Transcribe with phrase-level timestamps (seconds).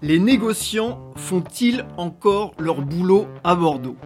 [0.00, 3.96] Les négociants font-ils encore leur boulot à Bordeaux?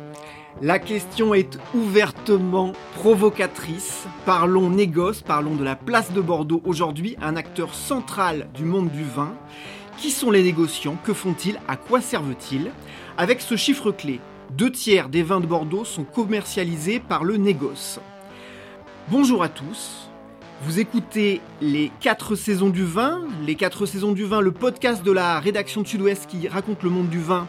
[0.63, 4.07] La question est ouvertement provocatrice.
[4.25, 9.05] Parlons négoce, parlons de la place de Bordeaux aujourd'hui, un acteur central du monde du
[9.05, 9.35] vin.
[9.99, 10.97] Qui sont les négociants?
[11.05, 11.61] Que font-ils?
[11.69, 12.71] À quoi servent-ils?
[13.19, 14.19] Avec ce chiffre clé,
[14.57, 18.01] deux tiers des vins de Bordeaux sont commercialisés par le négoce.
[19.11, 20.09] Bonjour à tous,
[20.65, 25.11] vous écoutez les 4 saisons du vin, les 4 saisons du vin, le podcast de
[25.11, 27.49] la rédaction de Sud-Ouest qui raconte le monde du vin,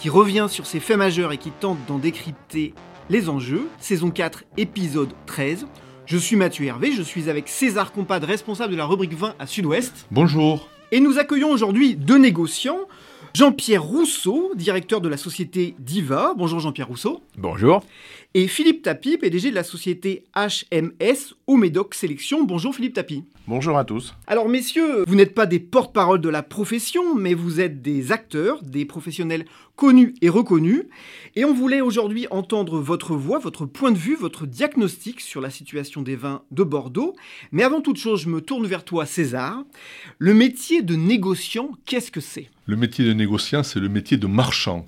[0.00, 2.74] qui revient sur ses faits majeurs et qui tente d'en décrypter
[3.08, 3.68] les enjeux.
[3.78, 5.66] Saison 4, épisode 13.
[6.06, 9.46] Je suis Mathieu Hervé, je suis avec César Compad, responsable de la rubrique vin à
[9.46, 10.06] Sud-Ouest.
[10.10, 10.68] Bonjour.
[10.90, 12.80] Et nous accueillons aujourd'hui deux négociants.
[13.32, 16.34] Jean-Pierre Rousseau, directeur de la société Diva.
[16.36, 17.22] Bonjour Jean-Pierre Rousseau.
[17.38, 17.84] Bonjour.
[18.32, 22.44] Et Philippe Tapie, PDG de la société HMS au Médoc Sélection.
[22.44, 23.24] Bonjour Philippe Tapie.
[23.48, 24.14] Bonjour à tous.
[24.28, 28.62] Alors messieurs, vous n'êtes pas des porte-parole de la profession, mais vous êtes des acteurs,
[28.62, 30.84] des professionnels connus et reconnus.
[31.34, 35.50] Et on voulait aujourd'hui entendre votre voix, votre point de vue, votre diagnostic sur la
[35.50, 37.16] situation des vins de Bordeaux.
[37.50, 39.64] Mais avant toute chose, je me tourne vers toi César.
[40.18, 42.48] Le métier de négociant, qu'est-ce que c'est?
[42.66, 44.86] Le métier de négociant, c'est le métier de marchand.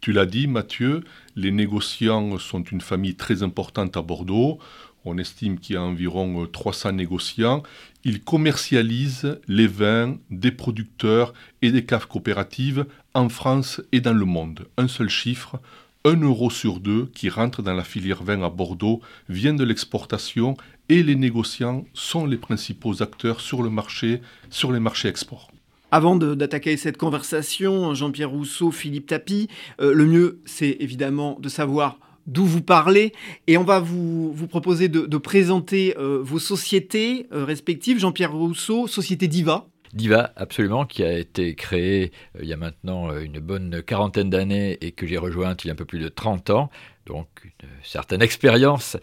[0.00, 1.04] Tu, l'as dit Mathieu,
[1.34, 4.58] les négociants sont une famille très importante à Bordeaux.
[5.06, 7.62] On estime qu'il y a environ 300 négociants.
[8.04, 11.32] Ils commercialisent les vins des producteurs
[11.62, 14.66] et des caves coopératives en France et dans le monde.
[14.76, 15.58] Un seul chiffre,
[16.04, 19.00] 1 euro sur deux qui rentre dans la filière vin à Bordeaux
[19.30, 20.58] vient de l'exportation
[20.90, 24.20] et les négociants sont les principaux acteurs sur le marché,
[24.50, 25.50] sur les marchés export.
[25.90, 29.48] Avant d'attaquer cette conversation, Jean-Pierre Rousseau, Philippe Tapie,
[29.80, 33.12] euh, le mieux c'est évidemment de savoir d'où vous parlez.
[33.46, 37.98] Et on va vous, proposer de, présenter euh, vos sociétés euh, respectives.
[37.98, 39.66] Jean-Pierre Rousseau, Société Diva.
[39.94, 44.92] Diva, absolument, qui a été créée il y a maintenant une bonne quarantaine d'années et
[44.92, 46.68] que j'ai rejointe il y a un peu plus de 30 ans,
[47.06, 48.98] donc une certaine expérience.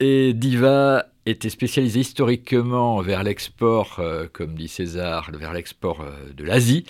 [0.00, 6.44] Et Diva était spécialisé historiquement vers l'export, euh, comme dit César, vers l'export euh, de
[6.44, 6.84] l'Asie.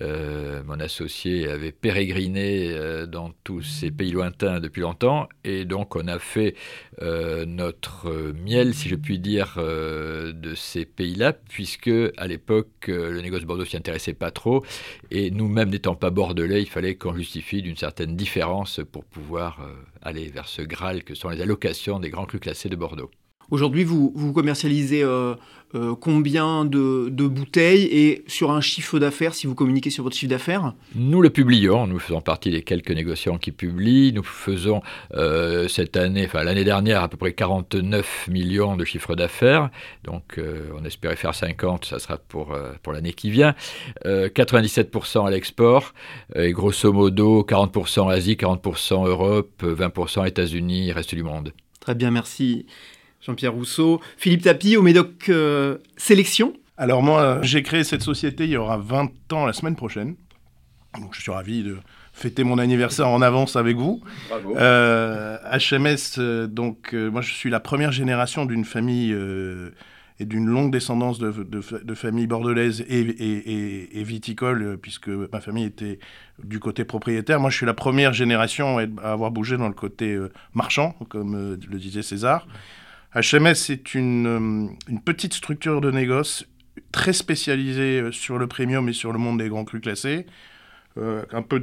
[0.00, 2.74] Euh, mon associé avait pérégriné
[3.06, 6.54] dans tous ces pays lointains depuis longtemps, et donc on a fait
[7.00, 13.64] notre miel, si je puis dire, de ces pays-là, puisque à l'époque le négoce Bordeaux
[13.64, 14.64] s'y intéressait pas trop,
[15.10, 19.60] et nous-mêmes n'étant pas bordelais, il fallait qu'on justifie d'une certaine différence pour pouvoir
[20.02, 23.10] aller vers ce Graal que sont les allocations des grands crus classés de Bordeaux.
[23.50, 25.34] Aujourd'hui, vous, vous commercialisez euh,
[25.74, 30.30] euh, combien de, bouteilles et sur un chiffre d'affaires, si vous communiquez sur votre chiffre
[30.30, 30.72] d'affaires?
[30.94, 34.12] Nous le publions, nous faisons partie des quelques négociants qui publient.
[34.12, 34.82] Nous faisons
[35.14, 39.70] euh, cette année, enfin l'année dernière, à peu près 49 millions de chiffre d'affaires.
[40.04, 40.40] Donc
[40.78, 43.54] on espérait faire 50, ça sera pour, pour l'année qui vient.
[44.04, 45.92] 97% à l'export
[46.34, 51.52] et grosso modo 40% Asie, 40% Europe, 20% États-Unis, reste du monde.
[51.80, 52.66] Très bien, merci.
[53.24, 56.52] Jean-Pierre Rousseau, Philippe Tapie au Médoc euh, Sélection.
[56.76, 60.16] Alors moi, j'ai créé cette société il y aura 20 ans la semaine prochaine.
[61.00, 61.78] Donc je suis ravi de
[62.12, 64.02] fêter mon anniversaire en avance avec vous.
[64.28, 64.56] Bravo.
[64.56, 69.16] Euh, HMS, euh, donc moi je suis la première génération d'une famille
[70.20, 75.64] et d'une longue descendance de, de, familles bordelaises et, et, et, viticoles, puisque ma famille
[75.64, 75.98] était
[76.42, 77.40] du côté propriétaire.
[77.40, 80.16] Moi je suis la première génération à avoir bougé dans le côté
[80.52, 82.46] marchand, comme le disait César.
[83.14, 86.46] HMS, une, euh, une, petite structure de négoce
[86.90, 90.26] très spécialisée euh, sur le premium et sur le monde des grands crus classés.
[90.98, 91.62] Euh, un peu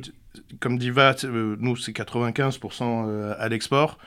[0.62, 3.98] comme Diva, nous, c'est 95% à l'export.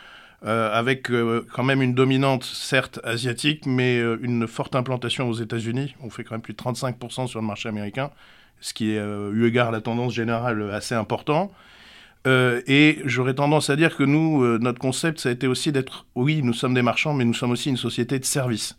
[0.42, 1.10] avec
[1.52, 5.94] quand même une dominante, certes asiatique, mais une forte implantation aux États-Unis.
[6.02, 8.10] On fait quand même plus de 35% sur le marché américain,
[8.60, 11.52] ce qui est, eu égard à la tendance générale, assez important.
[12.26, 15.72] Euh, et j'aurais tendance à dire que nous, euh, notre concept, ça a été aussi
[15.72, 18.78] d'être, oui, nous sommes des marchands, mais nous sommes aussi une société de service.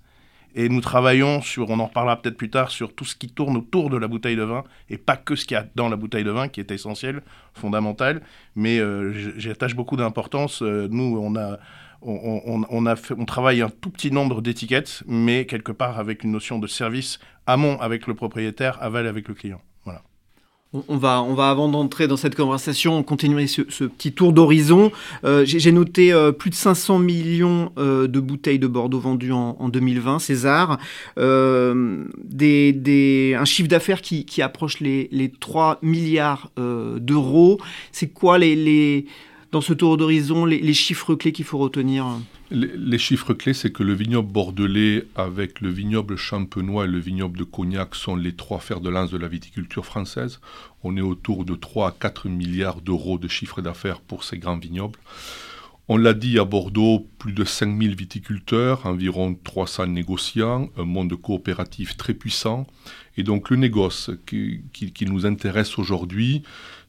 [0.55, 3.57] Et nous travaillons sur, on en reparlera peut-être plus tard, sur tout ce qui tourne
[3.57, 5.97] autour de la bouteille de vin, et pas que ce qu'il y a dans la
[5.97, 7.21] bouteille de vin, qui est essentiel,
[7.53, 8.21] fondamental.
[8.55, 10.61] Mais euh, j'y attache beaucoup d'importance.
[10.61, 11.59] nous, on a,
[12.01, 16.57] on, a on travaille un tout petit nombre d'étiquettes, mais quelque part avec une notion
[16.57, 19.61] de service amont avec le propriétaire, aval avec le client.
[20.89, 21.19] On va,
[21.49, 24.91] avant d'entrer dans cette conversation, continuer ce, petit tour d'horizon.
[25.23, 29.69] Euh, j'ai noté euh, plus de 500 millions euh, de bouteilles de Bordeaux vendues en,
[29.69, 30.77] 2020, César.
[31.17, 32.05] Un
[33.45, 37.59] chiffre d'affaires qui, approche les, 3 milliards d'euros.
[37.91, 39.05] C'est quoi les,
[39.55, 42.05] dans ce tour d'horizon les chiffres clés qu'il faut retenir
[42.51, 47.39] les, chiffres clés, c'est que le vignoble bordelais avec le vignoble champenois et le vignoble
[47.39, 50.41] de Cognac sont les trois fers de lance de la viticulture française.
[50.83, 54.57] On est autour de 3 à 4 milliards d'euros de chiffre d'affaires pour ces grands
[54.57, 54.99] vignobles.
[55.87, 61.95] On l'a dit à Bordeaux, plus de 5000 viticulteurs, environ 300 négociants, un monde coopératif
[61.95, 62.67] très puissant.
[63.17, 66.43] Et donc le négoce qui, qui nous intéresse aujourd'hui,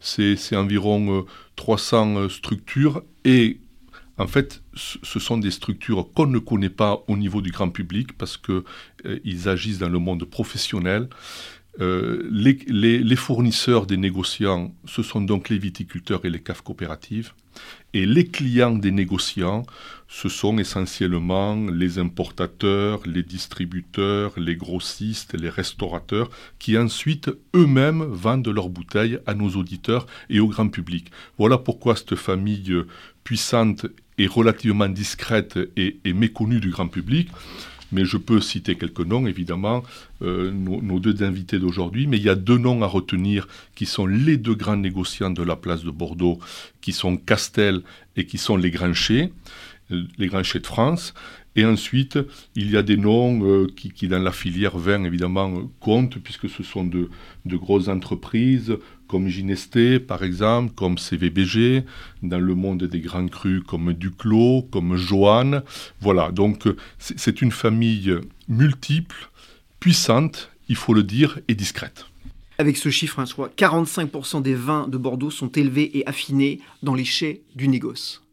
[0.06, 1.26] c'est environ
[1.56, 3.61] 300 euh, structures et
[4.19, 8.17] en fait, ce sont des structures qu'on ne connaît pas au niveau du grand public
[8.17, 8.62] parce qu'ils
[9.05, 11.11] euh, agissent dans le monde professionnel.
[11.81, 17.32] Euh, les, fournisseurs des négociants, ce sont donc les viticulteurs et les caves coopératives.
[17.93, 19.64] Et les clients des négociants,
[20.08, 28.49] ce sont essentiellement les importateurs, les distributeurs, les grossistes, les restaurateurs, qui ensuite eux-mêmes vendent
[28.49, 31.11] leurs bouteilles à nos auditeurs et au grand public.
[31.38, 32.73] Voilà pourquoi cette famille
[33.25, 33.87] puissante
[34.19, 37.29] est relativement discrète et, méconnue du grand public.
[37.93, 39.85] Mais je peux citer quelques noms, évidemment,
[40.23, 42.09] euh, nos, deux invités d'aujourd'hui.
[42.09, 45.43] Mais il y a deux noms à retenir qui sont les deux grands négociants de
[45.43, 46.41] la place de Bordeaux,
[46.81, 47.82] qui sont Castel
[48.17, 49.31] et qui sont les Grinchets,
[49.91, 51.15] euh, les Grinchets de France.
[51.55, 52.19] Et ensuite,
[52.55, 56.62] il y a des noms euh, qui, dans la filière vin, évidemment, comptent, puisque ce
[56.62, 57.09] sont de,
[57.47, 61.85] de grosses entreprises comme Ginesté, par exemple, comme CVBG,
[62.23, 65.62] dans le monde des grands crus comme Duclos, comme Joanne.
[66.00, 66.65] Voilà, donc
[66.99, 68.12] c'est une famille
[68.49, 69.31] multiple,
[69.81, 72.06] puissante, il faut le dire, et discrète.
[72.59, 76.61] Avec ce chiffre, hein, je crois, 45% des vins de Bordeaux sont élevés et affinés
[76.83, 78.25] dans les chais du négoce.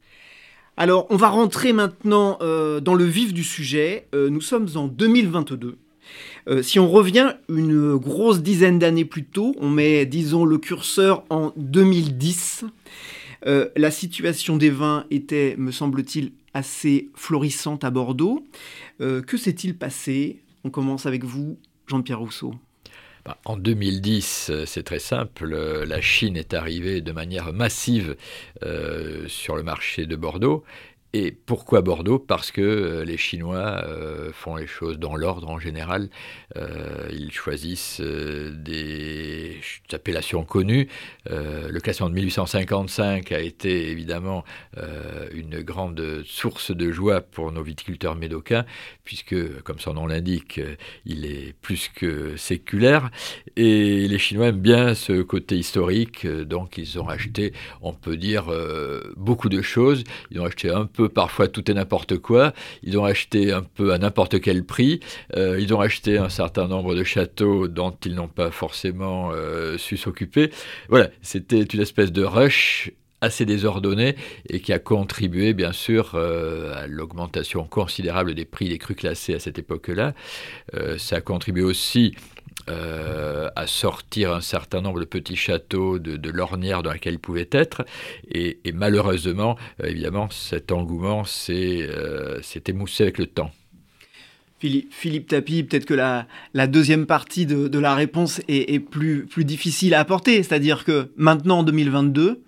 [0.75, 4.08] Alors, on va rentrer maintenant euh, dans le vif du sujet.
[4.16, 5.78] Euh, nous sommes en 2022.
[6.48, 11.25] Euh, si on revient une grosse dizaine d'années plus tôt, on met, disons, le curseur
[11.30, 12.66] en 2010,
[13.46, 18.46] la situation des vins était, me semble-t-il, assez florissante à Bordeaux.
[19.00, 20.42] que s'est-il passé?
[20.64, 22.54] On commence avec vous, Jean-Pierre Rousseau.
[23.25, 28.18] Bah, en 2010, euh, c'est très simple, euh, la Chine est arrivée de manière massive
[28.64, 30.66] euh, sur le marché de Bordeaux
[31.15, 32.18] et pourquoi Bordeaux?
[32.18, 36.10] Parce que euh, les Chinois euh, font les choses dans l'ordre en général.
[36.57, 39.60] Euh, ils choisissent des
[39.92, 40.88] appellations connues.
[41.30, 44.44] le classement de 1855 a été évidemment
[45.31, 48.66] une grande source de joie pour nos viticulteurs médocains,
[49.04, 50.59] puisque, comme son nom l'indique,
[51.06, 53.12] il est plus que séculaire.
[53.56, 58.45] Et les Chinois aiment bien ce côté historique, donc ils ont acheté, on peut dire,
[59.16, 60.04] beaucoup de choses.
[60.31, 62.54] Ils ont acheté un peu parfois tout et n'importe quoi.
[62.84, 65.00] Ils ont acheté un peu à n'importe quel prix.
[65.36, 69.78] Euh, ils ont acheté un certain nombre de châteaux dont ils n'ont pas forcément euh,
[69.78, 70.52] su s'occuper.
[70.90, 72.92] Voilà, c'était une espèce de rush
[73.22, 74.18] assez désordonné
[74.50, 79.33] et qui a contribué bien sûr euh, à l'augmentation considérable des prix des crus classés
[79.33, 80.14] à cette époque-là.
[80.98, 82.16] ça a contribué aussi
[82.69, 87.50] euh, à sortir un certain nombre de petits châteaux de, l'ornière dans laquelle ils pouvaient
[87.52, 87.83] être.
[88.31, 93.52] Et, malheureusement, euh, évidemment, cet engouement euh, s'est émoussé avec le temps.
[94.59, 96.26] Philippe, Philippe Tapi, peut-être que la,
[96.68, 100.42] deuxième partie de, la réponse est, plus, plus difficile à apporter.
[100.42, 102.42] C'est-à-dire que maintenant, en 2022,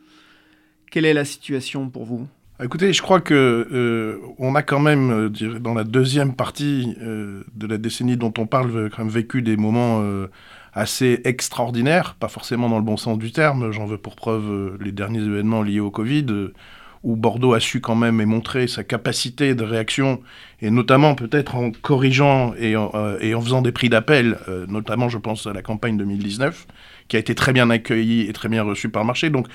[0.92, 2.26] quelle est la situation pour vous?
[2.64, 7.44] Écoutez, je crois que euh, on a quand même, euh, dans la deuxième partie euh,
[7.54, 10.02] de la décennie dont on parle, vécu des moments
[10.74, 13.72] assez extraordinaires, pas forcément dans le bon sens du terme.
[13.72, 16.28] J'en veux pour preuve les derniers événements liés au Covid,
[17.04, 20.22] où Bordeaux a su quand même et montrer sa capacité de réaction,
[20.62, 24.38] et notamment peut-être en corrigeant et en, et en, faisant des prix d'appel,
[24.70, 26.68] notamment je pense à la campagne 2019,
[27.10, 29.30] qui a été très bien accueillie et très bien reçue par le marché.
[29.30, 29.48] Donc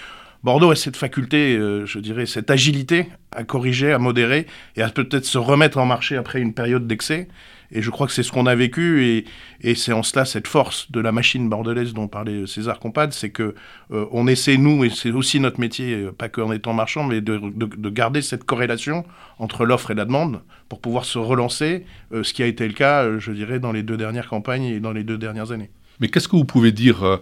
[0.42, 4.88] Bordeaux a cette faculté, euh, je dirais, cette agilité à corriger, à modérer et à
[4.88, 7.28] peut-être se remettre en marché après une période d'excès.
[7.72, 9.24] Et je crois que c'est ce qu'on a vécu
[9.62, 13.30] et, c'est en cela cette force de la machine bordelaise dont parlait César Compad, c'est
[13.30, 13.54] que
[13.92, 17.38] euh, essaie, nous, et c'est aussi notre métier, euh, pas qu'en étant marchand, mais de,
[17.38, 19.04] de, garder cette corrélation
[19.38, 22.74] entre l'offre et la demande pour pouvoir se relancer, euh, ce qui a été le
[22.74, 25.70] cas, je dirais, dans les deux dernières campagnes et dans les deux dernières années.
[26.00, 27.20] Mais qu'est-ce que vous pouvez dire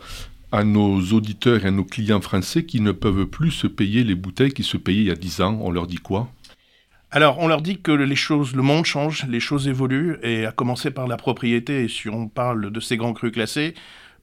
[0.52, 4.14] à nos auditeurs et à nos clients français qui ne peuvent plus se payer les
[4.14, 6.28] bouteilles qui se payaient il y a 10 ans On leur dit quoi?
[7.10, 10.52] Alors, on leur dit que les choses, le monde change, les choses évoluent, et à
[10.52, 13.72] commencer par la propriété, et si on parle de ces grands crus classés,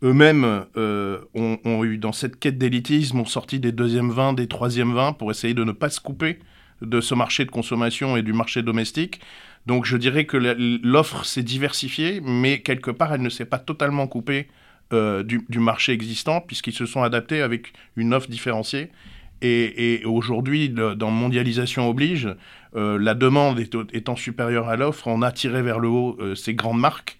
[0.03, 4.93] eux-mêmes euh, ont, eu, dans cette quête d'élitisme, ont sorti des deuxièmes vins, des troisièmes
[4.93, 6.37] vins, pour essayer de ne pas se couper
[6.81, 9.19] de ce marché de consommation et du marché domestique.
[9.65, 14.05] Donc je dirais que l'offre s'est diversifiée, mais quelque part, elle ne s'est pas totalement
[14.05, 14.47] coupée
[14.93, 18.89] euh, du, marché existant, puisqu'ils se sont adaptés avec une offre différenciée.
[19.41, 22.29] Et, aujourd'hui, dans mondialisation oblige,
[22.75, 26.55] euh, la demande étant supérieure à l'offre, on a tiré vers le haut euh, ces
[26.55, 27.19] grandes marques.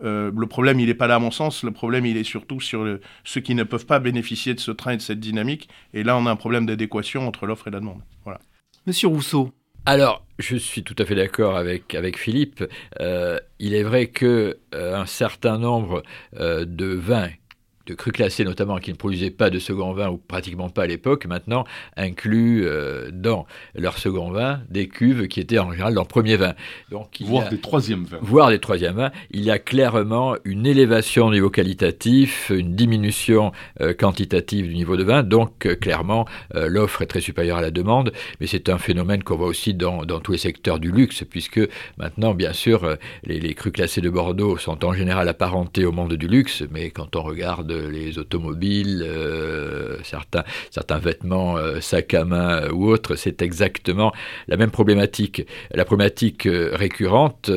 [0.00, 1.64] le problème, il n'est pas là à mon sens.
[1.64, 4.92] Le problème, il est surtout sur ceux qui ne peuvent pas bénéficier de ce train
[4.92, 5.68] et de cette dynamique.
[5.94, 8.02] Et là, on a un problème d'adéquation entre l'offre et la demande.
[8.24, 8.40] Voilà.
[8.86, 9.52] Monsieur Rousseau.
[9.86, 12.64] Alors, je suis tout à fait d'accord avec, avec Philippe.
[13.00, 17.30] il est vrai que un certain nombre de vins
[17.86, 20.86] de crus classés notamment qui ne produisaient pas de second vin ou pratiquement pas à
[20.86, 21.64] l'époque, maintenant
[21.96, 26.54] incluent euh, dans leur second vin des cuves qui étaient en général leur premier vin.
[26.90, 28.18] Donc, voire des troisièmes vins.
[28.22, 29.10] Voire des troisièmes vins.
[29.30, 34.96] Il y a clairement une élévation au niveau qualitatif, une diminution euh, quantitative du niveau
[34.96, 35.22] de vin.
[35.22, 38.12] Donc euh, clairement, l'offre est très supérieure à la demande.
[38.40, 41.60] Mais c'est un phénomène qu'on voit aussi dans, dans, tous les secteurs du luxe, puisque
[41.98, 46.14] maintenant, bien sûr, les, les crus classés de Bordeaux sont en général apparentés au monde
[46.14, 46.62] du luxe.
[46.70, 52.72] Mais quand on regarde les automobiles, euh, certains, certains vêtements, euh, sacs à main euh,
[52.72, 54.12] ou autres, c'est exactement
[54.48, 55.46] la même problématique.
[55.72, 57.50] La problématique récurrente,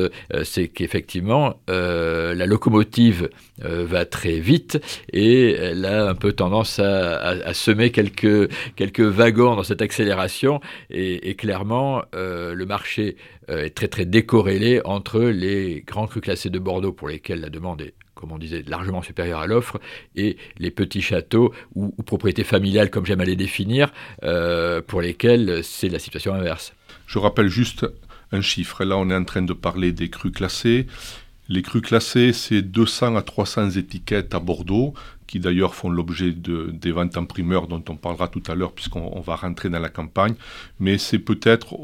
[0.44, 3.28] c'est qu'effectivement, la locomotive
[3.60, 4.80] va très vite
[5.12, 10.60] et elle a un peu tendance à, semer quelques, quelques wagons dans cette accélération
[10.90, 13.16] et, clairement, le marché
[13.48, 17.82] est très très décorrélé entre les grands crus classés de Bordeaux pour lesquels la demande
[17.82, 19.80] est comme on disait, largement supérieure à l'offre,
[20.16, 23.92] et les petits châteaux ou, propriétés familiales, comme j'aime à les définir,
[24.24, 26.74] euh, pour lesquels c'est la situation inverse.
[27.06, 27.86] Je rappelle juste
[28.32, 28.84] un chiffre.
[28.84, 30.86] Là, on est en train de parler des crus classés.
[31.48, 34.92] Les crus classés, c'est 200 à 300 étiquettes à Bordeaux,
[35.28, 38.72] qui d'ailleurs font l'objet de, des ventes en primeur dont on parlera tout à l'heure
[38.72, 40.34] puisqu'on va rentrer dans la campagne.
[40.80, 41.76] Mais c'est peut-être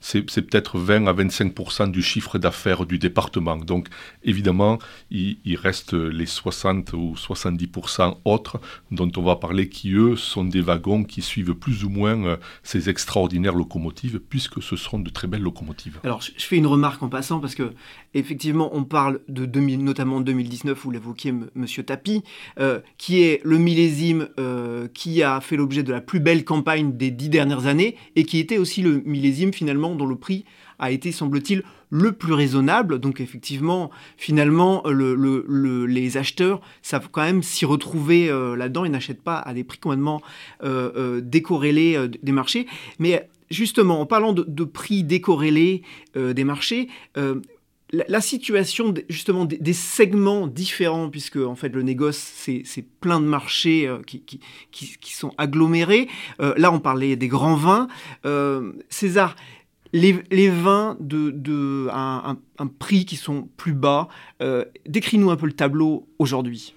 [0.00, 3.56] c'est peut-être 20 à 25% du chiffre d'affaires du département.
[3.56, 3.88] Donc
[4.22, 4.78] évidemment,
[5.10, 10.60] il, reste les 60 ou 70% autres dont on va parler qui, eux, sont des
[10.60, 15.26] wagons qui suivent plus ou moins euh, ces extraordinaires locomotives puisque ce sont de très
[15.26, 15.98] belles locomotives.
[16.04, 17.72] Alors je fais une remarque en passant parce que
[18.14, 22.22] effectivement on parle de 2000, notamment 2019, vous l'évoquiez Monsieur Tapi,
[22.58, 26.96] euh, qui est le millésime euh, qui a fait l'objet de la plus belle campagne
[26.96, 30.44] des dix dernières années et qui était aussi le millésime finalement dont le prix
[30.78, 33.00] a été, semble-t-il, le plus raisonnable.
[33.00, 39.38] Donc effectivement, finalement, les acheteurs savent quand même s'y retrouver euh, là-dedans et n'achètent pas
[39.38, 40.22] à des prix complètement
[41.22, 42.66] décorrélés des marchés.
[42.98, 45.82] Mais justement, en parlant de, prix décorrélés
[46.14, 46.88] des marchés,
[47.92, 53.90] la, situation justement des, segments différents, puisque en fait le négoce c'est plein de marchés
[54.06, 54.22] qui,
[54.70, 56.08] qui, sont agglomérés.
[56.38, 57.88] là on parlait des grands vins.
[58.88, 59.34] César,
[59.92, 62.36] les, vins de, un,
[62.78, 64.08] prix qui sont plus bas.
[64.42, 66.74] Euh, décris-nous un peu le tableau aujourd'hui.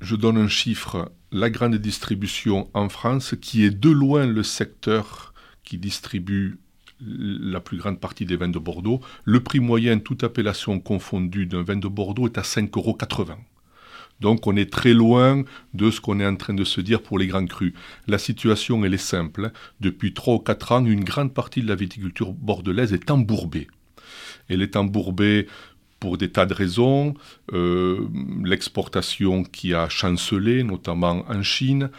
[0.00, 1.12] Je donne un chiffre.
[1.32, 5.32] La grande distribution en France, qui est de loin le secteur
[5.62, 6.58] qui distribue
[7.00, 11.62] la plus grande partie des vins de Bordeaux, le prix moyen, toute appellation confondue, d'un
[11.62, 12.98] vin de Bordeaux est à 5,80 euros.
[14.20, 17.18] Donc on est très loin de ce qu'on est en train de se dire pour
[17.18, 17.72] les grands crus.
[18.06, 19.50] La situation, elle est simple.
[19.80, 23.68] Depuis 3 ou 4 ans, une grande partie de la viticulture bordelaise est embourbée.
[24.48, 25.46] Elle est embourbée
[26.00, 27.14] pour des tas de raisons.
[27.52, 28.08] Euh,
[28.44, 31.90] l'exportation qui a chancelé, notamment en Chine.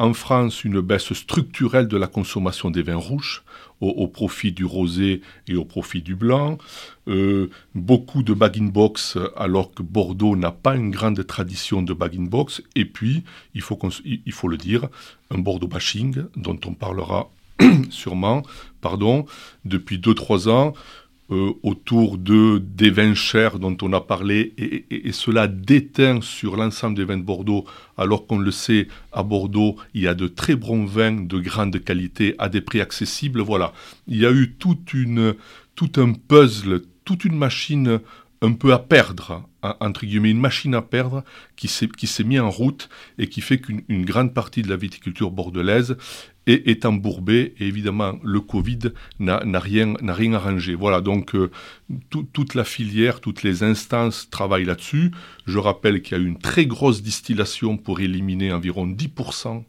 [0.00, 3.42] En France, une baisse structurelle de la consommation des vins rouges
[3.80, 6.58] au, profit du rosé et au profit du blanc.
[7.08, 12.62] Euh, beaucoup de bag-in-box alors que Bordeaux n'a pas une grande tradition de bag-in-box.
[12.76, 13.24] Et puis,
[13.54, 14.88] il faut, il faut le dire,
[15.32, 17.30] un Bordeaux bashing dont on parlera
[17.90, 18.44] sûrement,
[18.80, 19.26] pardon,
[19.64, 20.74] depuis 2-3 ans.
[21.30, 26.96] Euh, autour de, des vins chers dont on a parlé, et, cela déteint sur l'ensemble
[26.96, 27.66] des vins de Bordeaux,
[27.98, 31.84] alors qu'on le sait, à Bordeaux, il y a de très bons vins de grande
[31.84, 33.42] qualité à des prix accessibles.
[33.42, 33.74] Voilà,
[34.06, 35.34] il y a eu toute une,
[35.74, 38.00] tout un puzzle, toute une machine
[38.40, 41.24] un peu à perdre, entre guillemets, une machine à perdre
[41.56, 44.76] qui s'est, qui s'est mis en route et qui fait qu'une grande partie de la
[44.76, 45.98] viticulture bordelaise
[46.48, 47.54] est, est embourbée.
[47.58, 48.78] Et évidemment, le Covid
[49.20, 50.74] n'a, n'a, rien, n'a rien arrangé.
[50.74, 51.50] Voilà, donc euh,
[52.10, 55.12] toute la filière, toutes les instances travaillent là-dessus.
[55.46, 59.62] Je rappelle qu'il y a eu une très grosse distillation pour éliminer environ 10%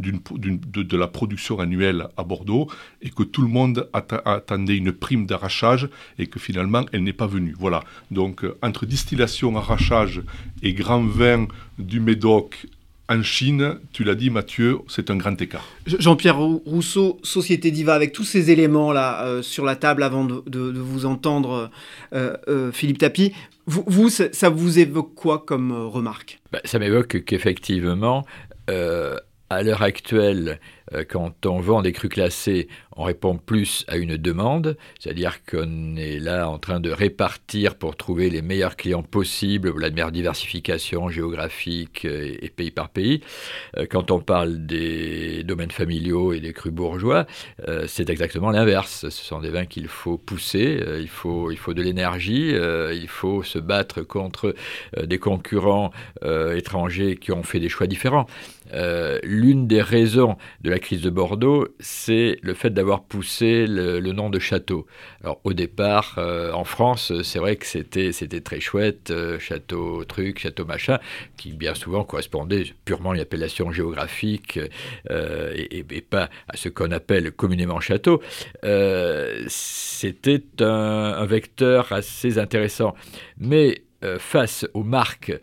[0.00, 2.68] de, la production annuelle à Bordeaux
[3.02, 7.26] et que tout le monde attendait une prime d'arrachage et que finalement elle n'est pas
[7.26, 7.54] venue.
[7.58, 7.82] Voilà.
[8.10, 10.22] Donc euh, entre distillation, arrachage
[10.62, 11.46] et grand vin
[11.78, 12.66] du Médoc
[13.10, 15.66] en Chine, tu l'as dit Mathieu, c'est un grand écart.
[15.86, 21.06] Jean-Pierre Rousseau, Société Diva, avec tous ces éléments-là euh, sur la table avant de, vous
[21.06, 21.70] entendre,
[22.14, 23.34] euh, Philippe Tapie,
[23.66, 26.40] vous, ça, vous évoque quoi comme remarque?
[26.52, 28.24] Bah, Ça m'évoque qu'effectivement,
[29.50, 30.60] à l'heure actuelle,
[30.94, 35.96] euh, quand on vend des crus classés, on répond plus à une demande, c'est-à-dire qu'on
[35.96, 41.08] est là en train de répartir pour trouver les meilleurs clients possibles, la meilleure diversification
[41.08, 43.22] géographique euh, et pays par pays.
[43.76, 47.26] Euh, quand on parle des domaines familiaux et des crus bourgeois,
[47.86, 49.08] c'est exactement l'inverse.
[49.08, 53.42] Ce sont des vins qu'il faut pousser, il faut, il faut de l'énergie, il faut
[53.42, 54.54] se battre contre
[55.02, 55.90] des concurrents
[56.54, 58.26] étrangers qui ont fait des choix différents.
[59.22, 64.30] L'une des raisons de la crise de Bordeaux, c'est le fait d'avoir poussé le, nom
[64.30, 64.86] de château.
[65.22, 70.38] Alors au départ, euh, en France, c'est vrai que c'était très chouette, euh, château truc,
[70.40, 70.98] château machin,
[71.36, 74.58] qui bien souvent correspondait purement à l'appellation géographique
[75.10, 78.22] euh, et, pas à ce qu'on appelle communément château.
[79.48, 82.94] c'était un, vecteur assez intéressant,
[83.38, 83.82] mais
[84.18, 85.38] face aux marques euh,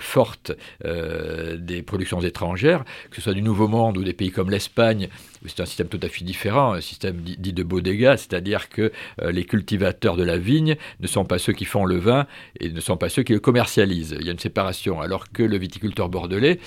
[0.00, 0.52] forte
[0.84, 5.08] euh, des productions étrangères, que ce soit du Nouveau Monde ou des pays comme l'Espagne,
[5.46, 9.32] c'est un système tout à fait différent, un système dit de bodega, c'est-à-dire que euh,
[9.32, 12.26] les cultivateurs de la vigne ne sont pas ceux qui font le vin
[12.60, 14.16] et ne sont pas ceux qui le commercialisent.
[14.18, 16.58] Il y a une séparation, alors que le viticulteur bordelais,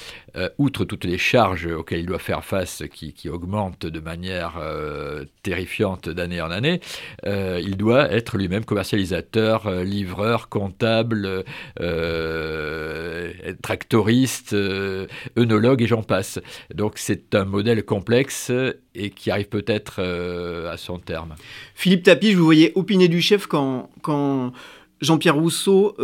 [0.58, 4.62] outre toutes les charges auxquelles il doit faire face, qui, augmentent de manière
[5.44, 6.82] terrifiante d'année en année,
[7.26, 11.44] il doit être lui-même commercialisateur, livreur, comptable.
[11.80, 15.08] Euh, tractoriste, euh,
[15.38, 16.40] œnologue et j'en passe.
[16.74, 18.52] Donc c'est un modèle complexe
[18.94, 21.36] et qui arrive peut-être euh, à son terme.
[21.74, 24.52] Philippe Tapie, je vous voyais opiner du chef quand, quand
[25.02, 25.96] Jean-Pierre Rousseau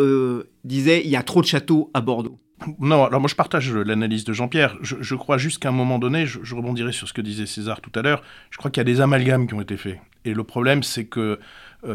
[0.63, 2.37] disait il y a trop de châteaux à Bordeaux.
[2.79, 4.77] Non, alors moi je partage l'analyse de Jean-Pierre.
[4.81, 7.81] Je, crois juste qu'à un moment donné, je, je, rebondirai sur ce que disait César
[7.81, 8.21] tout à l'heure,
[8.51, 9.97] je crois qu'il y a des amalgames qui ont été faits.
[10.25, 11.39] Et le problème, c'est que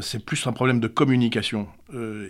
[0.01, 1.69] c'est plus un problème de communication.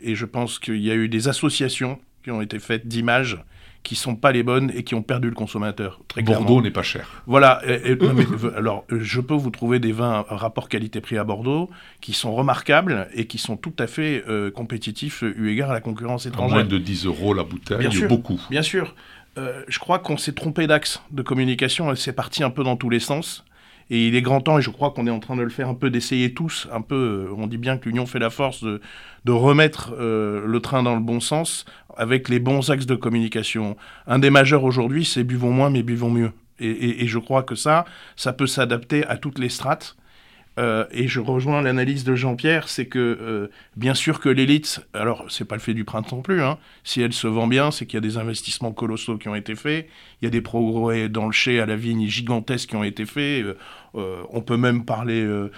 [0.03, 3.38] et je pense qu'il y a eu des associations qui ont été faites d'images
[3.87, 6.01] qui sont pas les bonnes et qui ont perdu le consommateur.
[6.09, 7.22] Très Bordeaux n'est pas cher.
[7.29, 7.62] Voilà.
[8.57, 11.70] alors, je peux vous trouver des vins rapport qualité-prix à Bordeaux
[12.01, 15.81] qui sont remarquables et qui sont tout à fait euh, compétitifs eu égard à la
[15.81, 16.59] concurrence étrangère.
[16.59, 18.40] À moins de 10 euros la bouteille, bien sûr, beaucoup.
[18.51, 18.96] Bien sûr.
[19.38, 21.94] Euh, je crois qu'on s'est trompé d'axe de communication.
[21.94, 23.44] C'est parti un peu dans tous les sens.
[23.88, 25.68] Et il est grand temps, et je crois qu'on est en train de le faire
[25.68, 28.64] un peu, d'essayer tous, un peu, euh, on dit bien que l'union fait la force,
[28.64, 28.81] de,
[29.33, 31.64] remettre euh, le train dans le bon sens
[31.96, 33.77] avec les bons axes de communication.
[34.07, 36.33] Un des majeurs aujourd'hui, c'est buvons moins mais buvons mieux.
[36.59, 37.85] Et, je crois que ça,
[38.16, 39.96] ça peut s'adapter à toutes les strates.
[40.59, 45.27] Euh, et je rejoins l'analyse de Jean-Pierre, c'est que euh, bien sûr que l'élite, alors
[45.29, 47.85] c'est pas le fait du printemps non plus, hein, si elle se vend bien, c'est
[47.85, 49.87] qu'il y a des investissements colossaux qui ont été faits,
[50.23, 53.05] il y a des progrès dans le chai à la vigne gigantesques qui ont été
[53.05, 53.45] faits,
[53.97, 55.51] euh, on peut même parler de,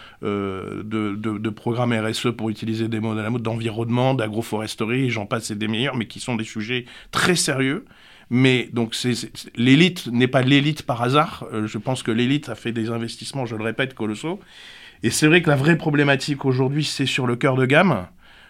[0.83, 5.59] de, programmes RSE pour utiliser des mots à la mode, d'environnement, d'agroforesterie, j'en passe, c'est
[5.59, 7.85] des meilleurs, mais qui sont des sujets très sérieux.
[8.31, 8.95] Mais donc
[9.57, 11.47] l'élite n'est pas l'élite par hasard.
[11.65, 14.39] je pense que l'élite a fait des investissements, je le répète, colossaux.
[15.03, 18.07] Et c'est vrai que la vraie problématique aujourd'hui, c'est sur le cœur de gamme.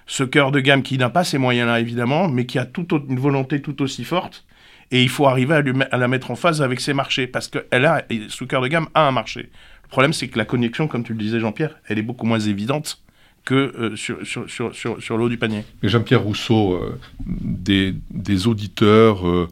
[0.06, 3.18] Ce cœur de gamme qui n'a pas ces moyens-là, évidemment, mais qui a tout une
[3.18, 4.44] volonté tout aussi forte.
[4.90, 7.84] Et il faut arriver à, la mettre en phase avec ses marchés, parce que elle
[7.84, 9.50] a, ce cœur de gamme a un marché.
[9.82, 12.40] Le problème, c'est que la connexion, comme tu le disais, Jean-Pierre, elle est beaucoup moins
[12.40, 13.02] évidente
[13.44, 15.64] que euh, sur, sur, sur, sur, l'eau du panier.
[15.82, 19.48] Mais Jean-Pierre Rousseau, euh, des, des, auditeurs euh,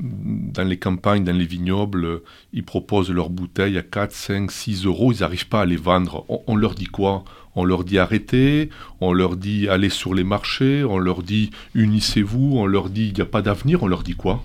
[0.00, 5.12] dans les campagnes, dans les vignobles, ils proposent leurs bouteilles à 4, 5, 6 euros,
[5.12, 6.24] ils n'arrivent pas à les vendre.
[6.46, 7.24] On, leur dit quoi?
[7.54, 12.56] On leur dit arrêtez, on leur dit allez sur les marchés, on leur dit unissez-vous,
[12.56, 14.42] on leur dit il n'y a pas d'avenir, on leur dit quoi?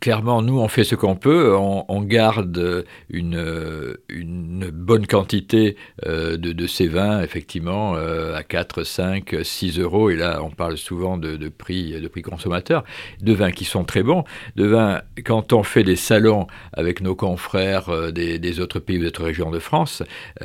[0.00, 1.54] Clairement, nous, on fait ce qu'on peut.
[1.56, 9.78] On, garde une, bonne quantité euh, de, ces vins, effectivement, euh, à 4, 5, 6
[9.78, 10.10] euros.
[10.10, 12.84] Et là, on parle souvent de, prix, de prix consommateurs.
[13.20, 14.24] De vins qui sont très bons.
[14.56, 19.02] De vins, quand on fait des salons avec nos confrères euh, des, autres pays ou
[19.02, 20.02] d'autres régions de France,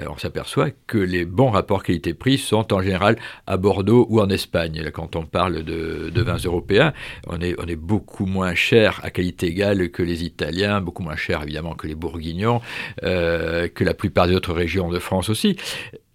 [0.08, 4.90] on s'aperçoit que les bons rapports qualité-prix sont en général à Bordeaux ou en Espagne.
[4.94, 6.94] Quand on parle de, de vins européens,
[7.28, 11.16] on est, on est beaucoup moins cher à qualité égal que les Italiens, beaucoup moins
[11.16, 12.62] cher évidemment que les Bourguignons,
[13.04, 15.58] euh, que la plupart des autres régions de France aussi.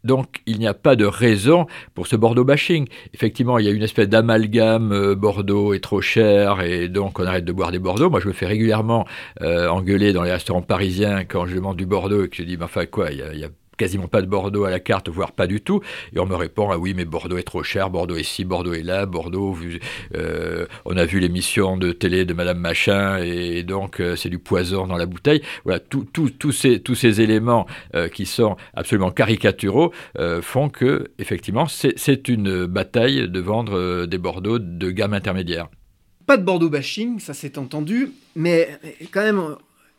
[0.04, 2.86] Donc il n'y a pas de raison pour ce Bordeaux bashing.
[3.12, 7.26] Effectivement, il y a une espèce d'amalgame, euh, Bordeaux est trop cher et donc on
[7.26, 8.08] arrête de boire des Bordeaux.
[8.08, 9.04] Moi je me fais régulièrement
[9.42, 12.56] euh, engueuler dans les restaurants parisiens quand je demande du Bordeaux et que je dis,
[12.56, 15.46] bah, enfin quoi, il y a quasiment pas de Bordeaux à la carte, voire pas
[15.46, 15.80] du tout.
[16.14, 18.74] Et on me répond ah oui, mais Bordeaux est trop cher, Bordeaux est ici, Bordeaux
[18.74, 19.56] est là, Bordeaux.
[20.14, 24.38] Euh, on a vu l'émission de télé de Madame Machin et, donc euh, c'est du
[24.38, 25.42] poison dans la bouteille.
[25.64, 26.06] Voilà, tous
[26.52, 29.92] ces tous ces éléments euh, qui sont absolument caricaturaux
[30.42, 35.68] font que effectivement c'est une bataille de vendre des Bordeaux de gamme intermédiaire.
[36.26, 38.68] Pas de Bordeaux bashing, ça s'est entendu, mais
[39.12, 39.56] quand même,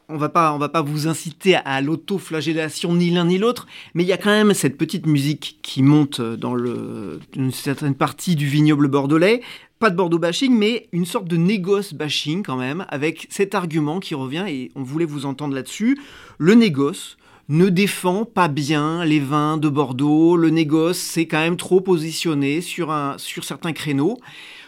[0.10, 4.04] on va pas, on va pas vous inciter à l'auto-flagellation ni l'un ni l'autre, mais
[4.04, 8.48] il y a quand même cette petite musique qui monte dans une certaine partie du
[8.48, 9.42] vignoble bordelais.
[9.80, 14.00] Pas de Bordeaux bashing, mais une sorte de négoce bashing quand même, avec cet argument
[14.00, 16.00] qui revient et on voulait vous entendre là-dessus.
[16.40, 17.18] Le négoce
[17.50, 20.36] ne défend pas bien les vins de Bordeaux.
[20.36, 24.18] Le négoce s'est quand même trop positionné sur, certains créneaux.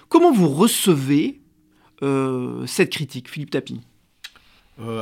[0.10, 1.40] Comment vous recevez
[2.04, 3.89] euh, cette critique, Philippe Tapi euh,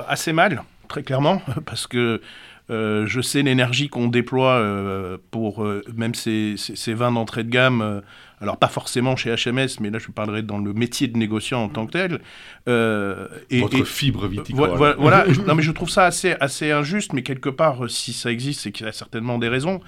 [0.07, 2.21] assez mal, très clairement, parce que
[2.69, 8.01] euh, je sais l'énergie qu'on déploie euh, pour même ces, ces, vins d'entrée de gamme,
[8.41, 11.69] alors pas forcément chez HMS, mais là je parlerai dans le métier de négociant en
[11.69, 12.21] tant que tel.
[13.49, 14.71] et, Votre fibre viticole.
[14.75, 18.61] Voilà, non mais je trouve ça assez, assez injuste, mais quelque part, si ça existe,
[18.61, 19.81] c'est qu'il y a certainement des raisons.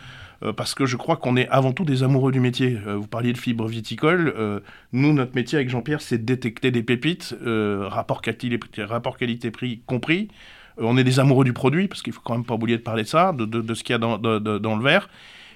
[0.43, 2.77] Euh, parce que je crois qu'on est avant tout des amoureux du métier.
[2.87, 4.33] Euh, vous parliez de fibre viticole.
[4.37, 4.59] Euh,
[4.93, 10.29] nous, notre métier avec Jean-Pierre, c'est de détecter des pépites, rapport qualité-prix compris.
[10.77, 13.03] on est des amoureux du produit, parce qu'il faut quand même pas oublier de parler
[13.03, 15.09] de ça, de, ce qu'il y a dans, le verre.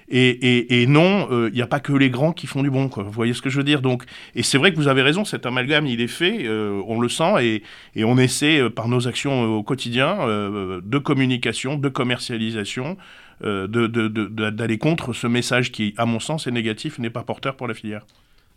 [0.08, 2.90] Et, non, il n'y a pas que les grands qui font du bon.
[2.94, 3.80] Vous voyez ce que je veux dire?
[3.80, 7.08] Donc, Et c'est vrai que vous avez raison, cet amalgame, il est fait, on le
[7.08, 7.62] sent,
[7.96, 12.96] et, on essaie, par nos actions au quotidien, de communication, de commercialisation,
[13.40, 17.74] d'aller contre ce message qui, à mon sens, est négatif, n'est pas porteur pour la
[17.74, 18.04] filière.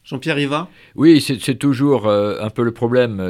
[0.08, 3.30] Jean-Pierre Riva Oui, c'est toujours euh, un peu le problème.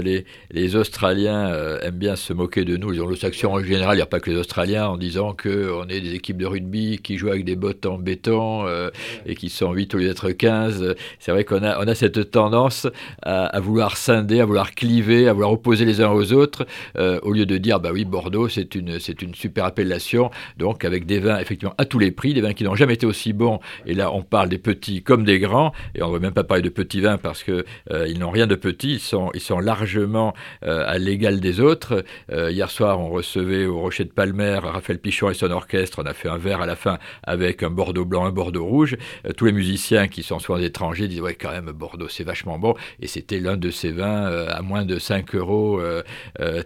[0.52, 2.92] Les, Australiens euh, aiment bien se moquer de nous.
[2.92, 6.02] Les anglo-saxons en général, il n'y a pas que les Australiens, en disant qu'on est
[6.02, 8.92] des équipes de rugby qui jouent avec des bottes en béton euh,
[9.26, 10.94] et qui sont 8 au lieu d'être 15.
[11.18, 12.86] C'est vrai qu'on a, cette tendance
[13.24, 17.48] à, vouloir scinder, à vouloir cliver, à vouloir opposer les uns aux autres, au lieu
[17.48, 21.74] de dire, bah oui, Bordeaux, c'est une, une super appellation, donc avec des vins effectivement
[21.80, 23.60] à tous les prix, des vins qui n'ont jamais été aussi bons.
[23.88, 26.44] Et là, on parle des petits comme des grands, et on ne va même pas
[26.44, 30.34] parler de petits vins parce qu'ils euh, ils n'ont rien de petit, ils sont, largement
[30.64, 32.04] euh, à l'égal des autres.
[32.32, 36.02] Euh, hier soir, on recevait au Rocher de Palmer Raphaël Pichon et son orchestre.
[36.04, 38.98] On a fait un verre à la fin avec un Bordeaux blanc, un Bordeaux rouge.
[39.36, 42.76] tous les musiciens qui sont soit étrangers disent Ouais, quand même, Bordeaux, c'est vachement bon.
[43.00, 45.82] Et c'était l'un de ces vins à moins de 5 euros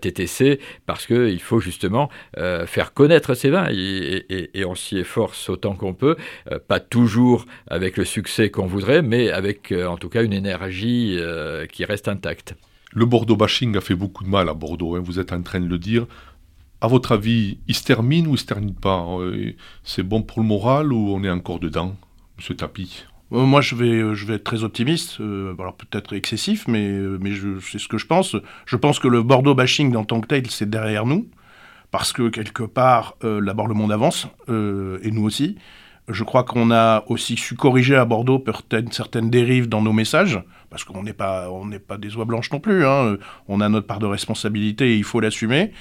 [0.01, 2.09] TTC parce qu'il faut justement
[2.65, 6.15] faire connaître ces vins et on s'y efforce autant qu'on peut.
[6.67, 11.65] pas toujours avec le succès qu'on voudrait, mais avec en tout cas une énergie euh,
[11.67, 12.55] qui reste intacte.
[12.93, 15.59] Le Bordeaux bashing a fait beaucoup de mal à Bordeaux, hein, vous êtes en train
[15.59, 16.05] de le dire.
[16.81, 19.05] À votre avis, il se termine ou il se termine pas?
[19.19, 21.95] Euh, C'est bon pour le moral ou on est encore dedans,
[22.37, 26.91] Monsieur Tapis euh, moi, je vais, je vais être très optimiste, alors peut-être excessif, mais,
[27.21, 28.35] mais c'est ce que je pense.
[28.65, 31.29] Je pense que le Bordeaux bashing en tant que tel, c'est derrière nous,
[31.91, 35.55] parce que quelque part, d'abord le monde avance, et nous aussi.
[36.11, 38.43] Je crois qu'on a aussi su corriger à Bordeaux
[38.91, 41.47] certaines dérives dans nos messages, parce qu'on n'est pas,
[41.87, 42.85] pas des oies blanches non plus.
[42.85, 43.17] Hein.
[43.47, 45.71] On a notre part de responsabilité et il faut l'assumer.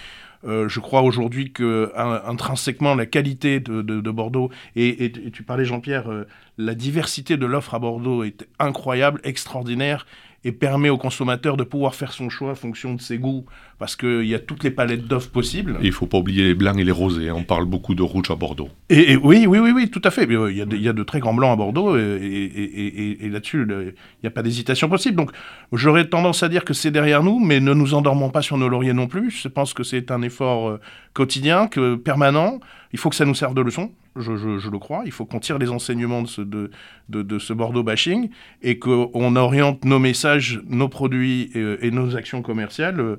[0.47, 6.27] Euh, je crois aujourd'hui que intrinsèquement la qualité de, Bordeaux et, tu parlais Jean-Pierre, euh,
[6.57, 10.07] la diversité de l'offre à Bordeaux est incroyable, extraordinaire
[10.45, 13.45] et permet au consommateur de pouvoir faire son choix en fonction de ses goûts,
[13.79, 15.77] parce qu'il y a toutes les palettes d'offres possibles.
[15.81, 17.35] Et il ne faut pas oublier les blancs et les rosés, hein.
[17.37, 18.71] on parle beaucoup de rouge à Bordeaux.
[18.89, 20.31] Et, oui, oui, oui, oui, tout à fait.
[20.31, 23.19] Euh, il y a de, il y a de très grands blancs à Bordeaux, et,
[23.21, 25.17] et là-dessus, il n'y a pas d'hésitation possible.
[25.17, 25.31] Donc
[25.73, 28.69] j'aurais tendance à dire que c'est derrière nous, mais ne nous endormons pas sur nos
[28.69, 29.31] lauriers non plus.
[29.31, 30.81] Je pense que c'est un effort euh,
[31.13, 32.61] quotidien, que, permanent.
[32.93, 35.03] Il faut que ça nous serve de leçon je, le crois.
[35.05, 36.71] Il faut qu'on tire les enseignements de ce, de,
[37.09, 38.31] de, ce Bordeaux bashing
[38.63, 43.19] et qu'on oriente nos messages, nos produits et, nos actions commerciales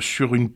[0.00, 0.48] sur une,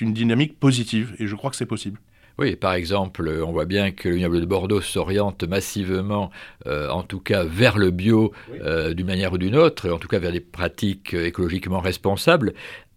[0.00, 1.14] une dynamique positive.
[1.18, 1.98] Et je crois que c'est possible.
[2.38, 6.30] Oui, par exemple, on voit bien que le vignoble de Bordeaux s'oriente massivement,
[6.66, 10.32] en tout cas vers le bio d'une manière ou d'une autre, en tout cas vers
[10.32, 12.54] des pratiques écologiquement responsables,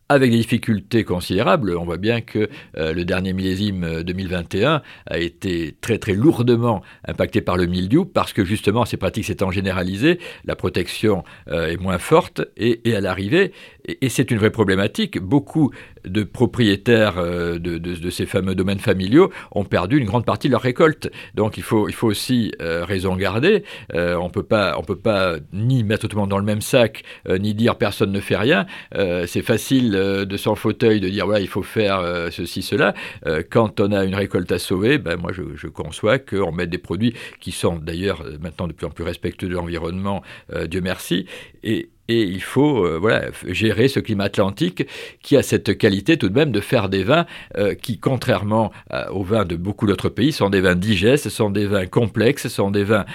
[0.10, 1.76] avec des difficultés considérables.
[1.78, 6.84] On voit bien que euh, le dernier millésime 2021 euh, a été très très lourdement
[7.08, 11.78] impacté par le mildiou parce que justement ces pratiques s'étant généralisées, la protection euh, est
[11.78, 13.52] moins forte et, et à l'arrivée,
[13.88, 15.72] et, c'est une vraie problématique, beaucoup
[16.06, 20.62] de propriétaires de, de, ces fameux domaines familiaux ont perdu une grande partie de leur
[20.62, 21.12] récolte.
[21.34, 23.64] Donc il faut, il faut aussi raison garder.
[23.90, 27.78] pas, on peut pas ni mettre tout le monde dans le même sac, ni dire
[27.78, 28.66] personne ne fait rien.
[28.94, 32.94] c'est facile de son fauteuil de dire voilà il faut faire euh, ceci cela
[33.26, 36.70] euh, quand on a une récolte à sauver ben moi je, je conçois qu'on mette
[36.70, 40.22] des produits qui sont d'ailleurs euh, maintenant de plus en plus respectueux de l'environnement
[40.70, 41.26] Dieu merci
[41.64, 44.88] et, et il faut euh, gérer ce climat atlantique
[45.22, 47.26] qui a cette qualité tout de même de faire des vins
[47.58, 51.50] euh, qui, contrairement euh, aux vins de beaucoup d'autres pays, sont des vins digestes, sont
[51.50, 53.06] des vins complexes, sont des vins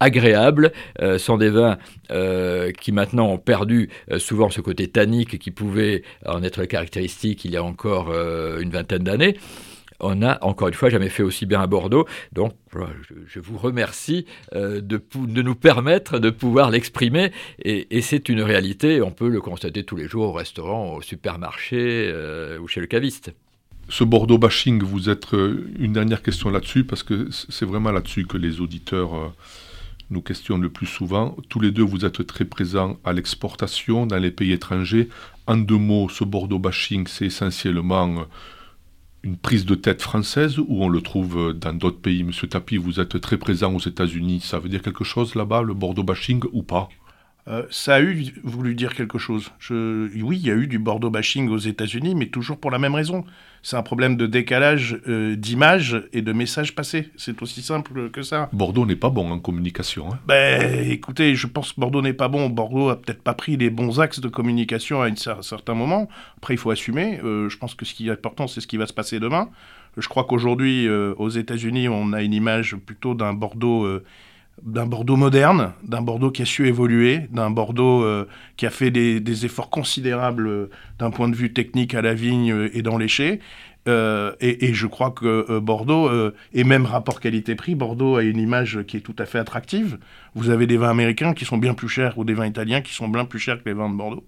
[0.00, 0.72] agréables,
[1.18, 1.78] sont des vins
[2.80, 7.56] qui maintenant ont perdu souvent ce côté tannique qui pouvait en être caractéristique il y
[7.56, 8.12] a encore
[8.58, 9.36] une vingtaine d'années
[10.00, 12.06] on n'a encore une fois jamais fait aussi bien à Bordeaux.
[12.32, 12.52] Donc
[13.26, 17.32] je, vous remercie euh, de, nous permettre de pouvoir l'exprimer.
[17.64, 22.10] Et, c'est une réalité, on peut le constater tous les jours au restaurant, au supermarché
[22.12, 23.32] euh, ou chez le caviste.
[23.88, 28.26] Ce Bordeaux bashing, vous êtes euh, une dernière question là-dessus, parce que c'est vraiment là-dessus
[28.26, 29.32] que les auditeurs
[30.10, 31.36] nous questionnent le plus souvent.
[31.48, 35.08] Tous les deux, vous êtes très présents à l'exportation dans les pays étrangers.
[35.46, 38.26] En deux mots, ce Bordeaux bashing, c'est essentiellement
[39.22, 42.24] une prise de tête française ou on le trouve dans d'autres pays?
[42.24, 44.40] Monsieur Tapi, vous êtes très présent aux États-Unis.
[44.40, 46.88] Ça veut dire quelque chose là-bas, le Bordeaux bashing ou pas?
[47.50, 49.50] Euh, ça a eu voulu dire quelque chose.
[49.70, 52.94] oui, il y a eu du Bordeaux bashing aux États-Unis, mais toujours pour la même
[52.94, 53.24] raison.
[53.62, 57.10] C'est un problème de décalage euh, d'image et de messages passés.
[57.16, 58.48] C'est aussi simple que ça.
[58.52, 60.12] Bordeaux n'est pas bon en communication.
[60.12, 60.18] Hein.
[60.26, 62.48] Ben, écoutez, je pense que Bordeaux n'est pas bon.
[62.48, 66.08] Bordeaux a peut-être pas pris les bons axes de communication à, un certain moment.
[66.38, 67.20] Après, il faut assumer.
[67.22, 69.50] Euh, je pense que ce qui est important, c'est ce qui va se passer demain.
[69.98, 74.00] Je crois qu'aujourd'hui, euh, aux États-Unis, on a une image plutôt d'un Bordeaux
[74.62, 78.90] d'un Bordeaux moderne, d'un Bordeaux qui a su évoluer, d'un Bordeaux euh, qui a fait
[78.90, 82.98] des, efforts considérables euh, d'un point de vue technique à la vigne euh, et dans
[82.98, 83.40] les chais.
[83.86, 86.10] et, je crois que Bordeaux,
[86.52, 89.98] et même rapport qualité-prix, Bordeaux a une image qui est tout à fait attractive.
[90.34, 92.92] Vous avez des vins américains qui sont bien plus chers ou des vins italiens qui
[92.92, 94.24] sont bien plus chers que les vins de Bordeaux.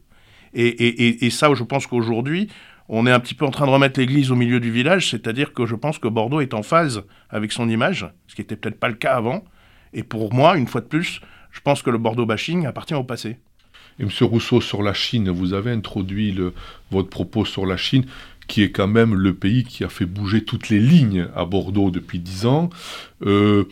[0.54, 2.48] Et, et ça, je pense qu'aujourd'hui,
[2.88, 5.52] on est un petit peu en train de remettre l'église au milieu du village, c'est-à-dire
[5.52, 8.78] que je pense que Bordeaux est en phase avec son image, ce qui n'était peut-être
[8.78, 9.44] pas le cas avant.
[9.92, 13.04] Et pour moi, une fois de plus, je pense que le Bordeaux bashing appartient au
[13.04, 13.36] passé.
[13.98, 14.08] Et M.
[14.22, 16.36] Rousseau, sur la Chine, vous avez introduit
[16.90, 18.06] votre propos sur la Chine,
[18.48, 21.90] qui est quand même le pays qui a fait bouger toutes les lignes à Bordeaux
[21.90, 22.70] depuis dix ans.
[23.22, 23.64] Euh,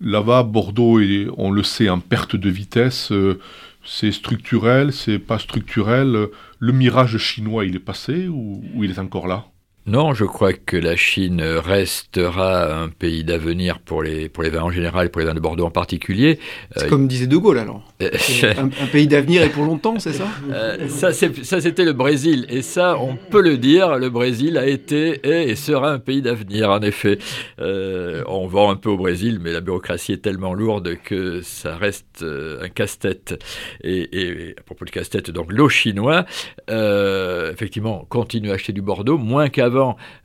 [0.00, 3.10] là-bas, Bordeaux est, on le sait, en perte de vitesse.
[3.12, 3.40] Euh,
[3.84, 6.28] c'est structurel, c'est pas structurel.
[6.58, 9.46] Le mirage chinois, il est passé ou il est encore là?
[9.86, 14.62] Non, je crois que la Chine restera un pays d'avenir pour les, pour les vins
[14.62, 16.40] en général et pour les vins de Bordeaux en particulier.
[16.74, 17.82] C'est comme disait De Gaulle alors.
[18.46, 20.26] Euh, un, pays d'avenir et pour longtemps, c'est ça?
[20.52, 22.46] Euh, Ça, c'était le Brésil.
[22.48, 26.70] Et ça, on peut le dire, le Brésil a été et sera un pays d'avenir,
[26.70, 27.18] en effet.
[27.60, 31.76] Euh, on vend un peu au Brésil, mais la bureaucratie est tellement lourde que ça
[31.76, 33.42] reste un casse-tête.
[33.82, 36.26] Et, à propos de casse-tête, donc l'eau chinois,
[36.68, 39.75] effectivement, continue à acheter du Bordeaux, moins qu'avant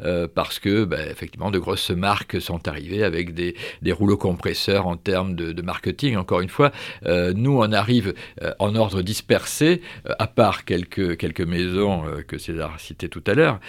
[0.03, 3.55] euh, parce que, bah, effectivement, de grosses marques sont arrivées avec des,
[3.91, 6.15] rouleaux compresseurs en termes de, marketing.
[6.15, 6.71] Encore une fois,
[7.05, 9.81] euh, nous, on arrive euh, en ordre dispersé,
[10.17, 13.59] à part quelques, maisons que César citait tout à l'heure,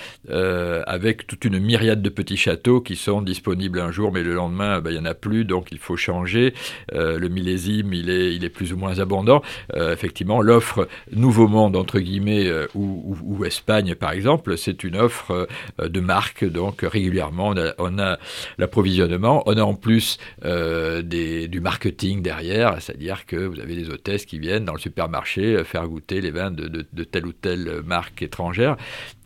[0.86, 4.80] avec toute une myriade de petits châteaux qui sont disponibles un jour, mais le lendemain,
[4.80, 6.54] bah, il n'y en a plus, donc il faut changer.
[6.92, 9.42] le millésime, il est, plus ou moins abondant.
[9.74, 16.44] effectivement, l'offre Nouveau Monde, entre guillemets, ou, Espagne, par exemple, c'est une offre de marque.
[16.44, 18.18] Donc régulièrement, on a,
[18.58, 19.42] l'approvisionnement.
[19.46, 24.38] On a en plus euh, du marketing derrière, c'est-à-dire que vous avez des hôtesses qui
[24.38, 28.76] viennent dans le supermarché euh, faire goûter les vins de, telle ou telle marque étrangère.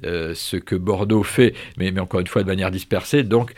[0.03, 3.23] ce que Bordeaux fait, mais, mais, encore une fois de manière dispersée.
[3.23, 3.53] Donc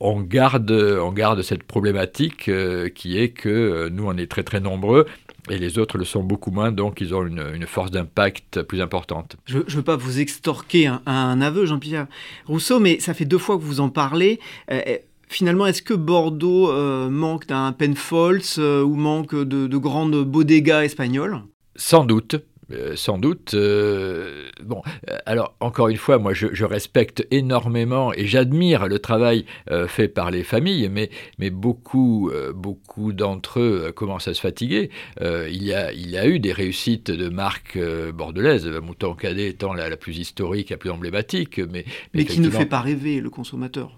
[0.00, 2.50] on, garde, on garde cette problématique
[2.94, 5.06] qui est que nous, on est très très nombreux
[5.50, 9.36] et les autres le sont beaucoup moins, donc ils ont une, force d'impact plus importante.
[9.46, 12.06] Je ne veux pas vous extorquer un, aveu, Jean-Pierre
[12.46, 14.40] Rousseau, mais ça fait deux fois que vous en parlez.
[14.70, 14.96] Euh, euh,
[15.28, 21.42] finalement, est-ce que Bordeaux euh, manque d'un Penfolds ou manque de, de grandes bodegas espagnoles?
[21.76, 22.36] Sans doute,
[22.70, 23.54] euh, sans doute.
[23.54, 29.46] Euh, bon, euh, alors encore une fois, moi je, respecte énormément et j'admire le travail
[29.86, 34.90] fait par les familles, mais, mais beaucoup, beaucoup d'entre eux commencent à se fatiguer.
[35.20, 37.78] il, y a, il y a eu des réussites de marques
[38.12, 41.58] bordelaises, Mouton Cadet étant la, la, plus historique, la plus emblématique.
[41.58, 43.96] Mais, mais, qui ne fait pas rêver le consommateur,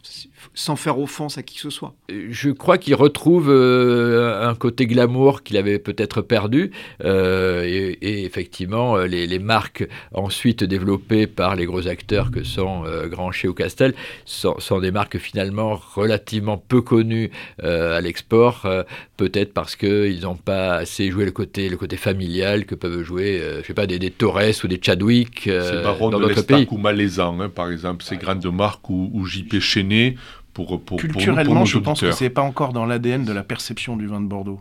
[0.54, 1.94] sans faire offense à qui que ce soit.
[2.09, 6.70] Je crois qu'il retrouve un côté glamour qu'il avait peut-être perdu,
[7.02, 13.09] et, et effectivement, euh, les, marques ensuite développées par les gros acteurs que sont euh,
[13.09, 13.94] Grancher ou Castel
[14.25, 17.31] sont, des marques finalement relativement peu connues
[17.62, 18.66] euh, à l'export,
[19.16, 23.42] peut-être parce qu'ils n'ont pas assez joué le côté, le côté familial que peuvent jouer,
[23.61, 26.66] je sais pas, des, des Torres ou des Chadwick dans d'autres pays.
[26.70, 30.16] ou Malaisan, hein, par exemple, ces grandes marques ou, JP Chenet.
[30.53, 34.07] Pour, pour, Culturellement, je pense que c'est pas encore dans l'ADN de la perception du
[34.07, 34.61] vin de Bordeaux.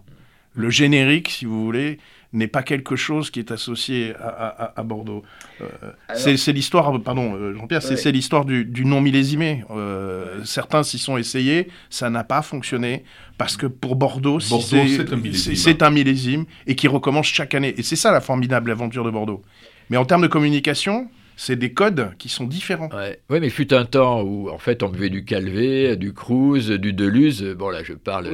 [0.53, 1.99] Le générique, si vous voulez,
[2.31, 5.23] n'est pas quelque chose qui est associé à, Bordeaux.
[5.61, 5.65] Euh,
[6.13, 9.63] c'est l'histoire, pardon euh, Jean-Pierre, c'est l'histoire du, du, non millésimé.
[9.71, 13.03] Euh, certains s'y sont essayés, ça n'a pas fonctionné,
[13.37, 17.73] parce que pour Bordeaux, c'est un, millésime et qui recommence chaque année.
[17.77, 19.41] Et c'est ça la formidable aventure de Bordeaux.
[19.89, 22.89] Mais en termes de communication, c'est des codes qui sont différents.
[23.29, 26.91] Oui, mais fut un temps où, en fait, on buvait du Calvé, du Cruz, du
[26.91, 27.55] Deleuze.
[27.57, 28.25] Bon, là, je parle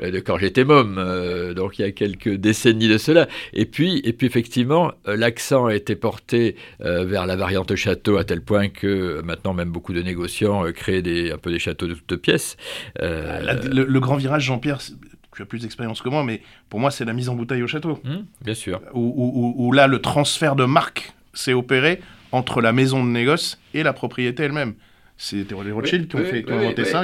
[0.00, 3.28] de, quand j'étais môme, euh, donc il y a quelques décennies de cela.
[3.52, 8.16] Et puis, et puis effectivement, euh, l'accent a été porté euh, vers la variante château
[8.16, 11.88] à tel point que maintenant, même beaucoup de négociants créent des, un peu des châteaux
[11.88, 12.56] de toutes pièces.
[12.98, 16.40] le, grand virage, Jean-Pierre, tu as plus d'expérience que moi, mais
[16.70, 18.00] pour moi, c'est la mise en bouteille au château.
[18.02, 18.80] Mmh, bien sûr.
[18.94, 22.00] Où, là, le transfert de marque s'est opéré
[22.32, 24.74] entre la maison de négoce et la propriété elle-même.
[25.18, 27.02] C'était les Rothschild qui ont, fait, inventé ça.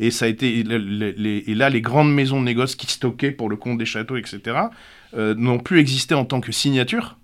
[0.00, 3.56] Et, ça a été, et là, les grandes maisons de négoce qui stockaient pour le
[3.56, 4.40] compte des châteaux, etc.,
[5.16, 7.16] euh, n'ont plus existé en tant que signature.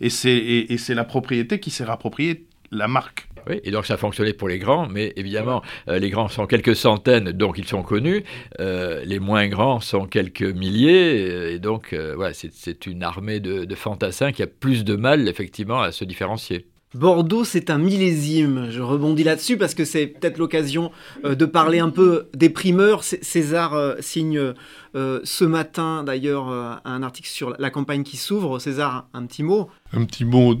[0.00, 3.26] Et c'est la propriété qui s'est rappropriée la marque.
[3.48, 6.76] Oui, et donc ça fonctionnait pour les grands, mais évidemment, euh, les grands sont quelques
[6.76, 8.22] centaines, donc ils sont connus.
[8.60, 13.74] Euh, les moins grands sont quelques milliers, et donc voilà, c'est une armée de, de
[13.74, 16.66] fantassins qui a plus de mal, effectivement, à se différencier.
[16.94, 18.66] Bordeaux, c'est un millésime.
[18.70, 20.90] Je rebondis là-dessus parce que c'est peut-être l'occasion
[21.24, 23.04] euh, de parler un peu des primeurs.
[23.04, 24.54] César euh, signe
[24.96, 26.48] euh, ce matin d'ailleurs
[26.84, 28.58] un article sur la campagne qui s'ouvre.
[28.58, 30.56] César, un petit mot Un petit mot.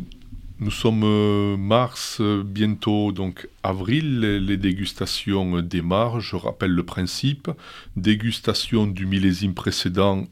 [0.60, 4.20] Nous sommes mars, bientôt donc avril.
[4.20, 6.20] Les, dégustations démarrent.
[6.20, 7.50] Je rappelle le principe.
[7.96, 10.26] Dégustation du millésime précédent,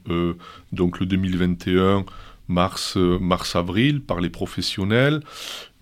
[0.72, 2.04] donc le 2021
[2.48, 5.20] mars, euh, mars-avril par les professionnels.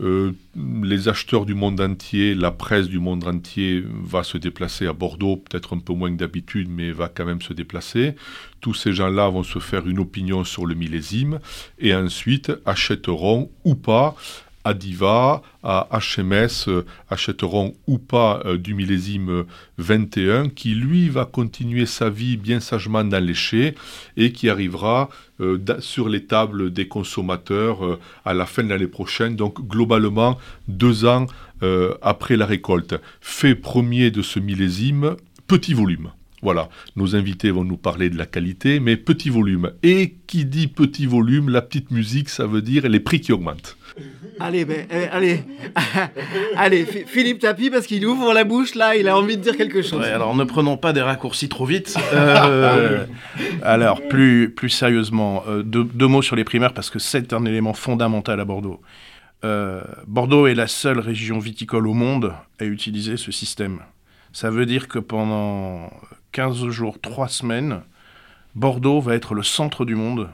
[0.01, 4.93] Euh, les acheteurs du monde entier, la presse du monde entier va se déplacer à
[4.93, 8.15] Bordeaux, peut-être un peu moins que d'habitude, mais va quand même se déplacer.
[8.61, 11.39] Tous ces gens-là vont se faire une opinion sur le millésime
[11.79, 14.15] et ensuite achèteront ou pas
[14.67, 19.45] à Diva, à HMS, euh, achèteront ou pas euh, du millésime
[19.79, 23.77] 21, qui lui va continuer sa vie bien sagement dans les
[24.17, 25.09] et qui arrivera
[25.41, 31.05] euh, sur les tables des consommateurs à la fin de l'année prochaine, donc globalement deux
[31.05, 31.27] ans
[32.03, 32.95] après la récolte.
[33.21, 36.11] Fait premier de ce millésime, petit volume.
[36.43, 39.73] Voilà, nos invités vont nous parler de la qualité, mais petit volume.
[39.83, 43.77] Et qui dit petit volume, la petite musique, ça veut dire les prix qui augmentent.
[44.39, 45.45] Allez, ben, eh, allez,
[46.57, 49.81] allez, Philippe Tapie, parce qu'il ouvre la bouche là, il a envie de dire quelque
[49.81, 50.05] chose.
[50.05, 51.97] alors ne prenons pas des raccourcis trop vite.
[52.13, 53.07] Euh,
[53.63, 57.73] alors, plus, plus sérieusement, euh, deux, mots sur les primaires, parce que c'est un élément
[57.73, 58.81] fondamental à Bordeaux.
[59.45, 63.81] Euh, Bordeaux est la seule région viticole au monde à utiliser ce système.
[64.33, 65.91] Ça veut dire que pendant
[66.33, 67.81] 15 jours, 3 semaines,
[68.55, 70.29] Bordeaux va être le centre du monde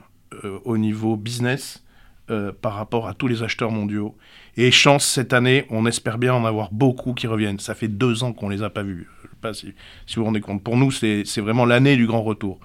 [0.65, 1.82] au niveau business
[2.31, 4.17] euh, par rapport à tous les acheteurs mondiaux.
[4.57, 7.59] Et chance, cette année, on espère bien en avoir beaucoup qui reviennent.
[7.59, 9.09] Ça fait deux ans qu'on ne les a pas vus.
[9.23, 9.75] Je sais pas si,
[10.07, 10.63] si, vous vous rendez compte.
[10.63, 12.61] Pour nous, c'est vraiment l'année du grand retour.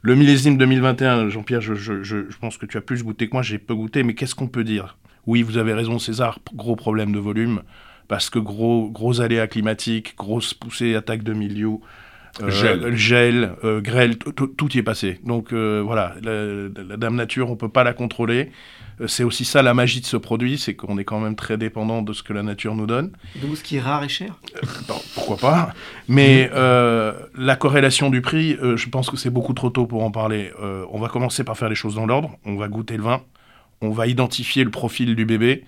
[0.00, 3.42] Le millésime 2021, Jean-Pierre, je, je, je, pense que tu as plus goûté que moi,
[3.42, 4.98] j'ai peu goûté, mais qu'est-ce qu'on peut dire?
[5.26, 7.62] Oui, vous avez raison, César, gros problème de volume,
[8.08, 11.78] parce que gros, gros aléas climatiques, grosse poussée, attaque de milieu,
[12.40, 15.20] euh, gel, gel euh, grêle, tout y est passé.
[15.24, 18.50] Donc euh, voilà, la, Dame Nature, on peut pas la contrôler.
[19.06, 22.02] C'est aussi ça la magie de ce produit, c'est qu'on est quand même très dépendant
[22.02, 23.10] de ce que la nature nous donne.
[23.42, 24.38] Donc ce qui est rare et cher
[25.14, 25.74] Pourquoi pas
[26.08, 30.52] Mais la corrélation du prix, je pense que c'est beaucoup trop tôt pour en parler.
[30.92, 32.30] on va commencer par faire les choses dans l'ordre.
[32.44, 33.22] On va goûter le vin.
[33.80, 35.64] On va identifier le profil du bébé.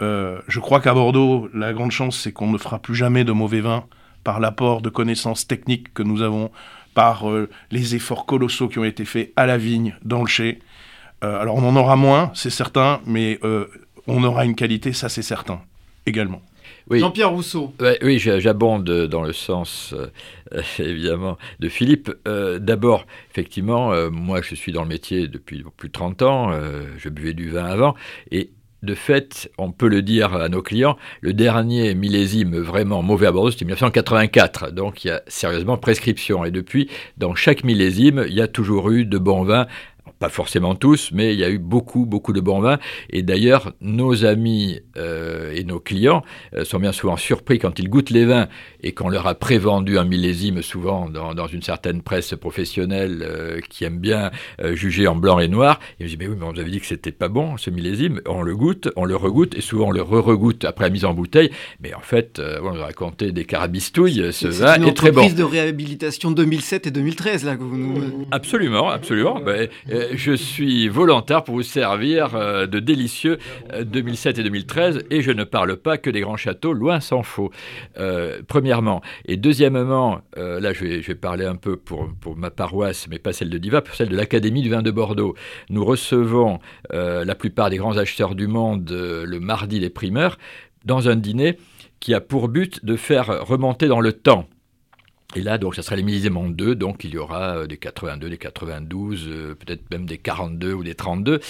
[0.00, 3.60] je crois qu'à Bordeaux, la grande chance, c'est qu'on ne fera plus jamais de mauvais
[3.60, 3.84] vin
[4.24, 6.50] par l'apport de connaissances techniques que nous avons,
[6.94, 10.60] par euh, les efforts colossaux qui ont été faits à la vigne, dans le chai.
[11.22, 13.38] alors on en aura moins, c'est certain, mais
[14.06, 15.60] on aura une qualité, ça c'est certain,
[16.04, 16.42] également.
[16.90, 17.72] Jean-Pierre Rousseau.
[18.02, 22.12] oui, j'abonde dans le sens, euh, évidemment, de Philippe.
[22.28, 26.52] Euh, d'abord, effectivement, euh, moi, je suis dans le métier depuis plus de 30 ans.
[26.98, 27.94] je buvais du vin avant.
[28.30, 28.50] Et
[28.84, 33.32] de fait, on peut le dire à nos clients, le dernier millésime vraiment mauvais à
[33.32, 34.70] Bordeaux, c'était 1984.
[34.72, 36.44] Donc, il y a sérieusement prescription.
[36.44, 39.66] Et depuis, dans chaque millésime, il y a toujours eu de bons vins
[40.24, 42.78] pas forcément tous, mais il y a eu beaucoup, beaucoup de bons vins.
[43.10, 46.22] Et d'ailleurs, nos amis euh, et nos clients
[46.54, 48.48] euh, sont bien souvent surpris quand ils goûtent les vins
[48.82, 53.60] et qu'on leur a prévendu un millésime, souvent dans, dans une certaine presse professionnelle euh,
[53.68, 54.30] qui aime bien
[54.72, 55.78] juger en blanc et noir.
[56.00, 57.68] Ils me disent, mais oui, mais on nous avait dit que c'était pas bon ce
[57.68, 58.22] millésime.
[58.26, 61.12] On le goûte, on le regoute, et souvent on le re-regoute après la mise en
[61.12, 61.50] bouteille.
[61.82, 64.32] Mais en fait, on nous a raconté des carabistouilles.
[64.32, 65.22] Ce vin est, très bon.
[65.24, 68.26] C'est une de réhabilitation 2007 et 2013, là, que vous nous...
[68.30, 69.40] Absolument, absolument.
[69.40, 69.68] Ben,
[70.16, 73.38] je suis volontaire pour vous servir euh, de délicieux
[73.84, 77.22] 2007 euh, et 2013 et je ne parle pas que des grands châteaux, loin s'en
[77.22, 77.50] faut.
[77.98, 79.02] Euh, premièrement.
[79.26, 83.50] Et deuxièmement, là je vais, parler un peu pour, pour ma paroisse, mais pas celle
[83.50, 85.34] de Diva, pour celle de l'Académie du vin de Bordeaux.
[85.70, 86.58] Nous recevons
[86.90, 90.38] la plupart des grands acheteurs du monde le mardi des primeurs
[90.84, 91.58] dans un dîner
[92.00, 94.46] qui a pour but de faire remonter dans le temps
[95.34, 97.76] et là, donc, ça sera les millésimes en deux, donc il y aura euh, des
[97.76, 101.40] 82, des 92, euh, peut-être même des 42 ou des 32.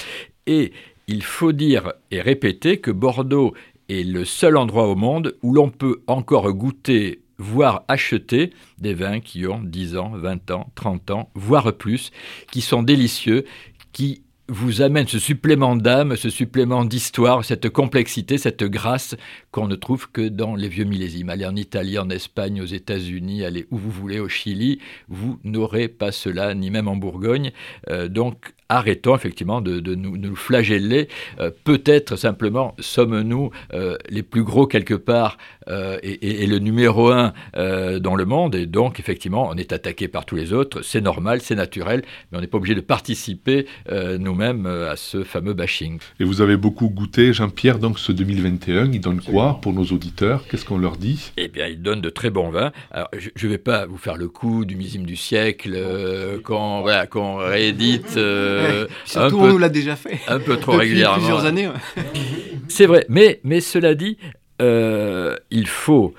[0.46, 0.72] Et
[1.06, 3.54] il faut dire et répéter que Bordeaux
[3.88, 9.20] est le seul endroit au monde où l'on peut encore goûter voire acheter des vins
[9.20, 12.10] qui ont 10 ans, 20 ans, 30 ans, voire plus,
[12.50, 13.44] qui sont délicieux,
[13.92, 19.16] qui vous amène ce supplément d'âme, ce supplément d'histoire, cette complexité, cette grâce
[19.50, 21.30] qu'on ne trouve que dans les vieux millésimes.
[21.30, 25.88] Allez en Italie, en Espagne, aux États-Unis, allez où vous voulez, au Chili, vous n'aurez
[25.88, 27.52] pas cela, ni même en Bourgogne.
[27.88, 31.08] Euh, donc arrêtons effectivement de, nous, flageller.
[31.38, 35.38] Euh, peut-être simplement sommes-nous euh, les plus gros quelque part
[36.02, 40.36] et, le numéro un dans le monde, et donc effectivement on est attaqué par tous
[40.36, 40.82] les autres.
[40.82, 43.66] C'est normal, c'est naturel, mais on n'est pas obligé de participer
[44.34, 45.98] nous-mêmes à ce fameux bashing.
[46.18, 50.44] Et vous avez beaucoup goûté, Jean-Pierre, donc ce 2021, il donne quoi pour nos auditeurs?
[50.48, 51.32] Qu'est-ce qu'on leur dit?
[51.36, 52.72] Eh bien, ils donnent de très bons vins.
[52.90, 56.80] Alors, je ne vais pas vous faire le coup du millésime du siècle euh, qu'on
[56.80, 57.06] voilà,
[57.46, 58.16] réédite.
[58.16, 60.18] Euh, surtout, on nous l'a déjà fait.
[60.26, 61.18] Un peu trop régulièrement.
[61.18, 61.68] plusieurs années.
[62.68, 63.06] C'est vrai.
[63.08, 64.18] Mais, mais cela dit,
[64.60, 66.14] euh, il faut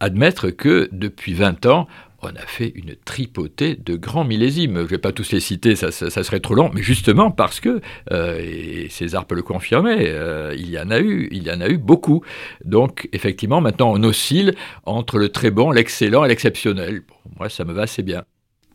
[0.00, 1.88] admettre que depuis 20 ans,
[2.20, 4.76] on a fait une tripotée de grands millésimes.
[4.76, 7.80] Je ne vais pas tous les citer, ça, serait trop long, mais justement parce que,
[8.10, 11.60] euh, et César peut le confirmer, euh, il y en a eu, il y en
[11.60, 12.24] a eu beaucoup.
[12.64, 14.54] Donc effectivement, maintenant on oscille
[14.84, 17.02] entre le très bon, l'excellent et l'exceptionnel.
[17.38, 18.24] moi, ça me va assez bien.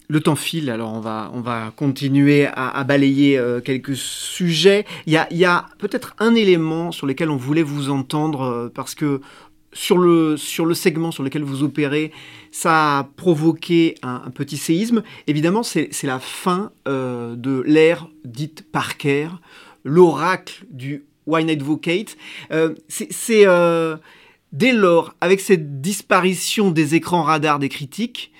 [0.09, 4.85] Le temps file, alors on va, on va continuer à, balayer euh, quelques sujets.
[5.05, 8.95] Il y a, y a peut-être un élément sur lequel on voulait vous entendre, parce
[8.95, 9.21] que
[9.74, 12.11] sur le, segment sur lequel vous opérez,
[12.51, 15.03] ça a provoqué un, petit séisme.
[15.28, 19.30] Évidemment, c'est la fin euh, de l'ère dite Parker,
[19.84, 22.17] l'oracle du Wine Advocate.
[22.51, 23.97] Euh, c'est euh,
[24.51, 28.32] dès lors, avec cette disparition des écrans radars des critiques,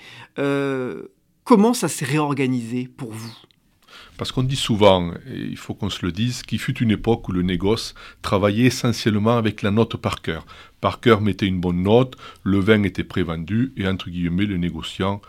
[1.44, 3.34] comment ça s'est réorganisé pour vous?
[4.16, 7.28] Parce qu'on dit souvent, et il faut qu'on se le dise, qu'il fut une époque
[7.28, 10.46] où le négoce travaillait essentiellement avec la note par cœur.
[10.80, 15.20] Par cœur mettait une bonne note, le vin était prévendu, et entre guillemets, le négociant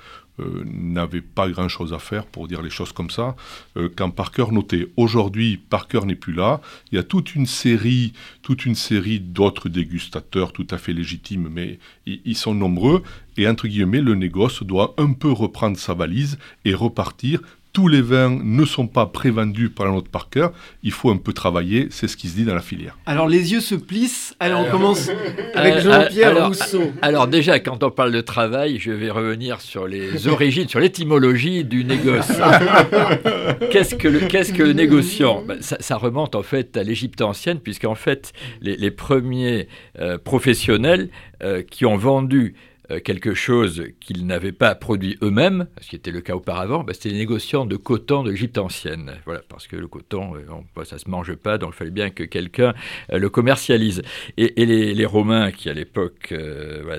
[0.41, 3.37] euh, n'avait pas grand-chose à faire, pour dire les choses comme ça,
[3.77, 4.87] euh, quand Parker notait.
[4.97, 6.59] Aujourd'hui, Parker n'est plus là.
[6.91, 8.11] Il y a toute une série,
[8.41, 13.01] toute une série d'autres dégustateurs tout à fait légitimes, mais ils sont nombreux.
[13.37, 17.39] Et entre guillemets, le négoce doit un peu reprendre sa valise et repartir
[17.75, 20.53] tous les vins ne sont pas prévendus par la note par cœur.
[20.81, 22.97] Il faut un peu travailler, c'est ce qui se dit dans la filière.
[23.05, 24.33] Alors les yeux se plissent.
[24.39, 25.09] Alors on commence
[25.53, 26.93] avec Jean-Pierre Rousseau.
[27.01, 31.65] Alors déjà, quand on parle de travail, je vais revenir sur les origines, sur l'étymologie
[31.65, 32.31] du négoce.
[33.71, 35.43] qu'est-ce que le, qu'est-ce que le négociant?
[35.45, 39.67] Ben, ça, remonte en fait à l'Égypte ancienne, puisqu'en fait les, premiers
[39.99, 41.09] euh, professionnels
[41.43, 46.11] euh, qui ont vendu euh, quelque chose qu'ils n'avaient pas produit eux-mêmes, ce qui était
[46.11, 49.13] le cas auparavant, bah, c'était les négociants de coton de l'Égypte ancienne.
[49.25, 52.09] Voilà, parce que le coton, euh, ça ne se mange pas, donc il fallait bien
[52.09, 52.73] que quelqu'un
[53.11, 54.01] euh, le commercialise.
[54.37, 56.33] Et, les, Romains, qui à l'époque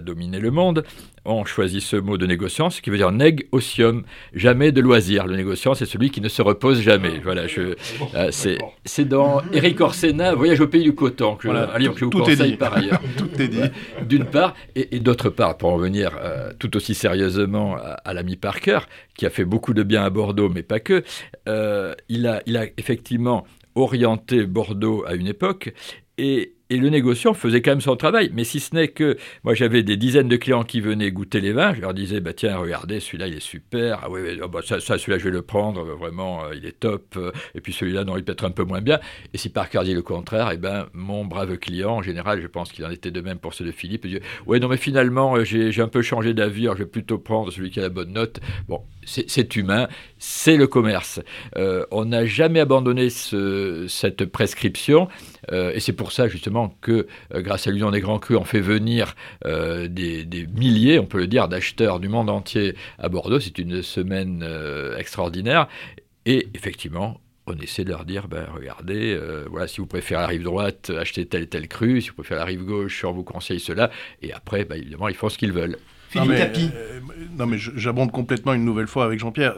[0.02, 0.84] dominaient le monde,
[1.26, 4.04] ont choisi ce mot de négociant, ce qui veut dire négocium,
[4.34, 5.26] jamais de loisir.
[5.26, 7.20] Le négociant, c'est celui qui ne se repose jamais.
[7.22, 7.74] Voilà, je,
[8.14, 12.56] euh, c'est, dans Eric Orsena, Voyage au pays du coton, que, voilà, je, vous conseille
[12.56, 13.00] par ailleurs.
[13.18, 13.60] tout est dit.
[14.02, 18.80] D'une part, et, d'autre part, pour en venir euh, tout aussi sérieusement à, l'ami Parker,
[19.16, 21.02] qui a fait beaucoup de bien à Bordeaux, mais pas que,
[21.48, 25.72] euh, il, a, il a effectivement orienté Bordeaux à une époque,
[26.18, 28.30] et, et le négociant faisait quand même son travail.
[28.34, 31.52] Mais si ce n'est que moi j'avais des dizaines de clients qui venaient goûter les
[31.52, 34.60] vins, je leur disais bah tiens regardez celui-là il est super, ah oui oh, bah,
[34.64, 37.18] ça, celui-là je vais le prendre vraiment euh, il est top,
[37.54, 38.98] et puis celui-là non il peut être un peu moins bien.
[39.32, 42.72] Et si Parker dit le contraire, eh ben mon brave client en général je pense
[42.72, 45.36] qu'il en était de même pour ceux de Philippe, il dit ouais non mais finalement
[45.36, 48.12] euh, j'ai un peu changé d'avis, je vais plutôt prendre celui qui a la bonne
[48.12, 48.40] note.
[48.68, 49.86] Bon c'est humain,
[50.18, 51.20] c'est le commerce.
[51.56, 55.06] Euh, on n'a jamais abandonné ce, cette prescription.
[55.52, 58.60] et c'est pour ça justement que euh, grâce à l'Union des Grands Crus, on fait
[58.60, 63.40] venir euh, des, milliers, on peut le dire, d'acheteurs du monde entier à Bordeaux.
[63.40, 65.68] C'est une semaine euh, extraordinaire.
[66.24, 69.16] Et effectivement, on essaie de leur dire, ben, regardez,
[69.48, 72.44] voilà, si vous préférez la rive droite, achetez tel tel cru, si vous préférez la
[72.44, 75.76] rive gauche, on vous conseille cela, et après, ben, évidemment, ils font ce qu'ils veulent.
[76.16, 76.50] Non mais,
[77.36, 79.54] non mais j'abonde complètement une nouvelle fois avec Jean-Pierre.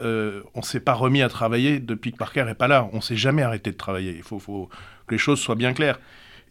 [0.53, 2.87] on s'est pas remis à travailler depuis que Parker est pas là.
[2.93, 4.13] On s'est jamais arrêté de travailler.
[4.15, 4.69] Il faut, faut,
[5.09, 5.99] que les choses soient bien claires.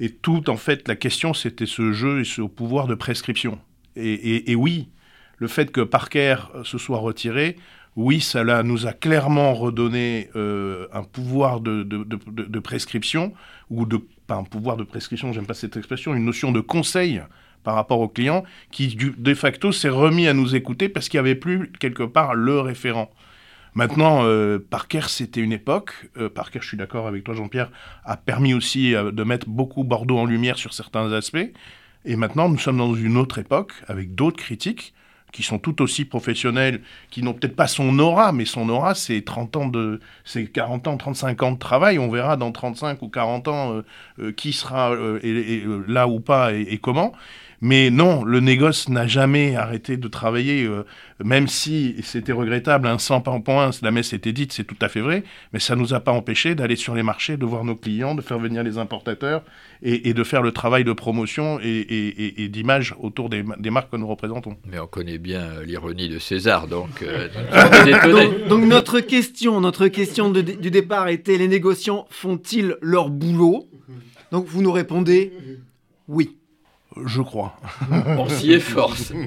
[0.01, 3.59] Et tout, en fait, la question, c'était ce jeu et ce pouvoir de prescription.
[3.97, 4.89] Et, oui,
[5.39, 7.57] le fait que Parker se soit retiré,
[7.97, 13.33] oui, cela nous a clairement redonné euh, un pouvoir de, prescription,
[13.71, 17.21] ou de, pas un pouvoir de prescription, j'aime pas cette expression, une notion de conseil
[17.65, 21.27] par rapport au client, qui de facto s'est remis à nous écouter parce qu'il n'y
[21.27, 23.11] avait plus quelque part le référent.
[23.75, 26.11] Maintenant, euh, Parker, c'était une époque.
[26.17, 27.71] Euh, Parker, je suis d'accord avec toi, Jean-Pierre,
[28.05, 31.53] a permis aussi euh, de mettre beaucoup Bordeaux en lumière sur certains aspects.
[32.05, 34.95] Et maintenant, nous sommes dans une autre époque, avec d'autres critiques
[35.31, 39.21] qui sont tout aussi professionnels, qui n'ont peut-être pas son aura, mais son aura, c'est
[39.21, 41.99] 30 ans de, c'est 40 ans, 35 ans de travail.
[41.99, 43.83] On verra dans 35 ou 40 ans
[44.39, 44.97] qui sera
[45.87, 47.13] là ou pas et comment.
[47.61, 50.85] Mais non, le négoce n'a jamais arrêté de travailler, euh,
[51.25, 55.01] même si c'était regrettable, un 100 points, la messe était dite, c'est tout à fait
[55.01, 57.75] vrai, mais ça ne nous a pas empêché d'aller sur les marchés, de voir nos
[57.75, 59.43] clients, de faire venir les importateurs
[59.83, 64.57] et, de faire le travail de promotion et, d'image autour des, marques que nous représentons.
[64.71, 67.29] Mais on connaît bien euh, l'ironie de César, donc, euh,
[68.49, 73.69] donc, notre question, notre question du départ était les négociants font-ils leur boulot?
[74.31, 75.33] Donc vous nous répondez
[76.09, 76.38] oui.
[77.05, 77.57] Je crois.
[77.91, 79.13] On s'y efforce.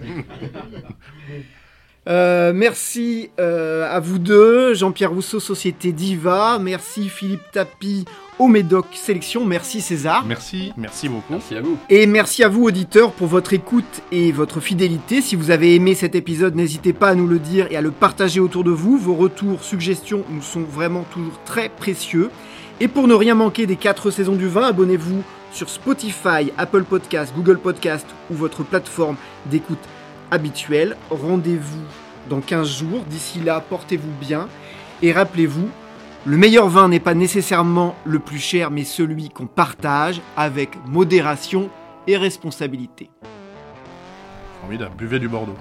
[2.09, 6.57] Euh, merci euh, à vous deux, Jean-Pierre Rousseau, Société Diva.
[6.59, 8.05] Merci Philippe Tapi,
[8.39, 9.45] au Médoc Sélection.
[9.45, 10.26] Merci César.
[10.26, 11.34] Merci, merci beaucoup.
[11.34, 11.78] Merci à vous.
[11.89, 15.22] Et merci à vous, auditeurs, pour votre écoute et votre fidélité.
[15.22, 17.91] Si vous avez aimé cet épisode, n'hésitez pas à nous le dire et à le
[17.91, 18.97] partager autour de vous.
[18.97, 22.32] Vos retours, suggestions nous sont vraiment toujours très précieux.
[22.80, 25.22] Et pour ne rien manquer des 4 saisons du vin, abonnez-vous
[25.52, 29.84] sur Spotify, Apple Podcast, Google Podcast ou votre plateforme d'écoute
[30.32, 30.95] habituelle.
[31.10, 31.84] Rendez-vous
[32.30, 33.04] dans 15 jours.
[33.10, 34.47] D'ici là, portez-vous bien
[35.02, 35.70] et rappelez-vous,
[36.26, 41.70] le meilleur vin n'est pas nécessairement le plus cher, mais celui qu'on partage avec modération
[42.06, 43.10] et responsabilité.
[44.62, 45.58] Formidable, buvez du Bordeaux.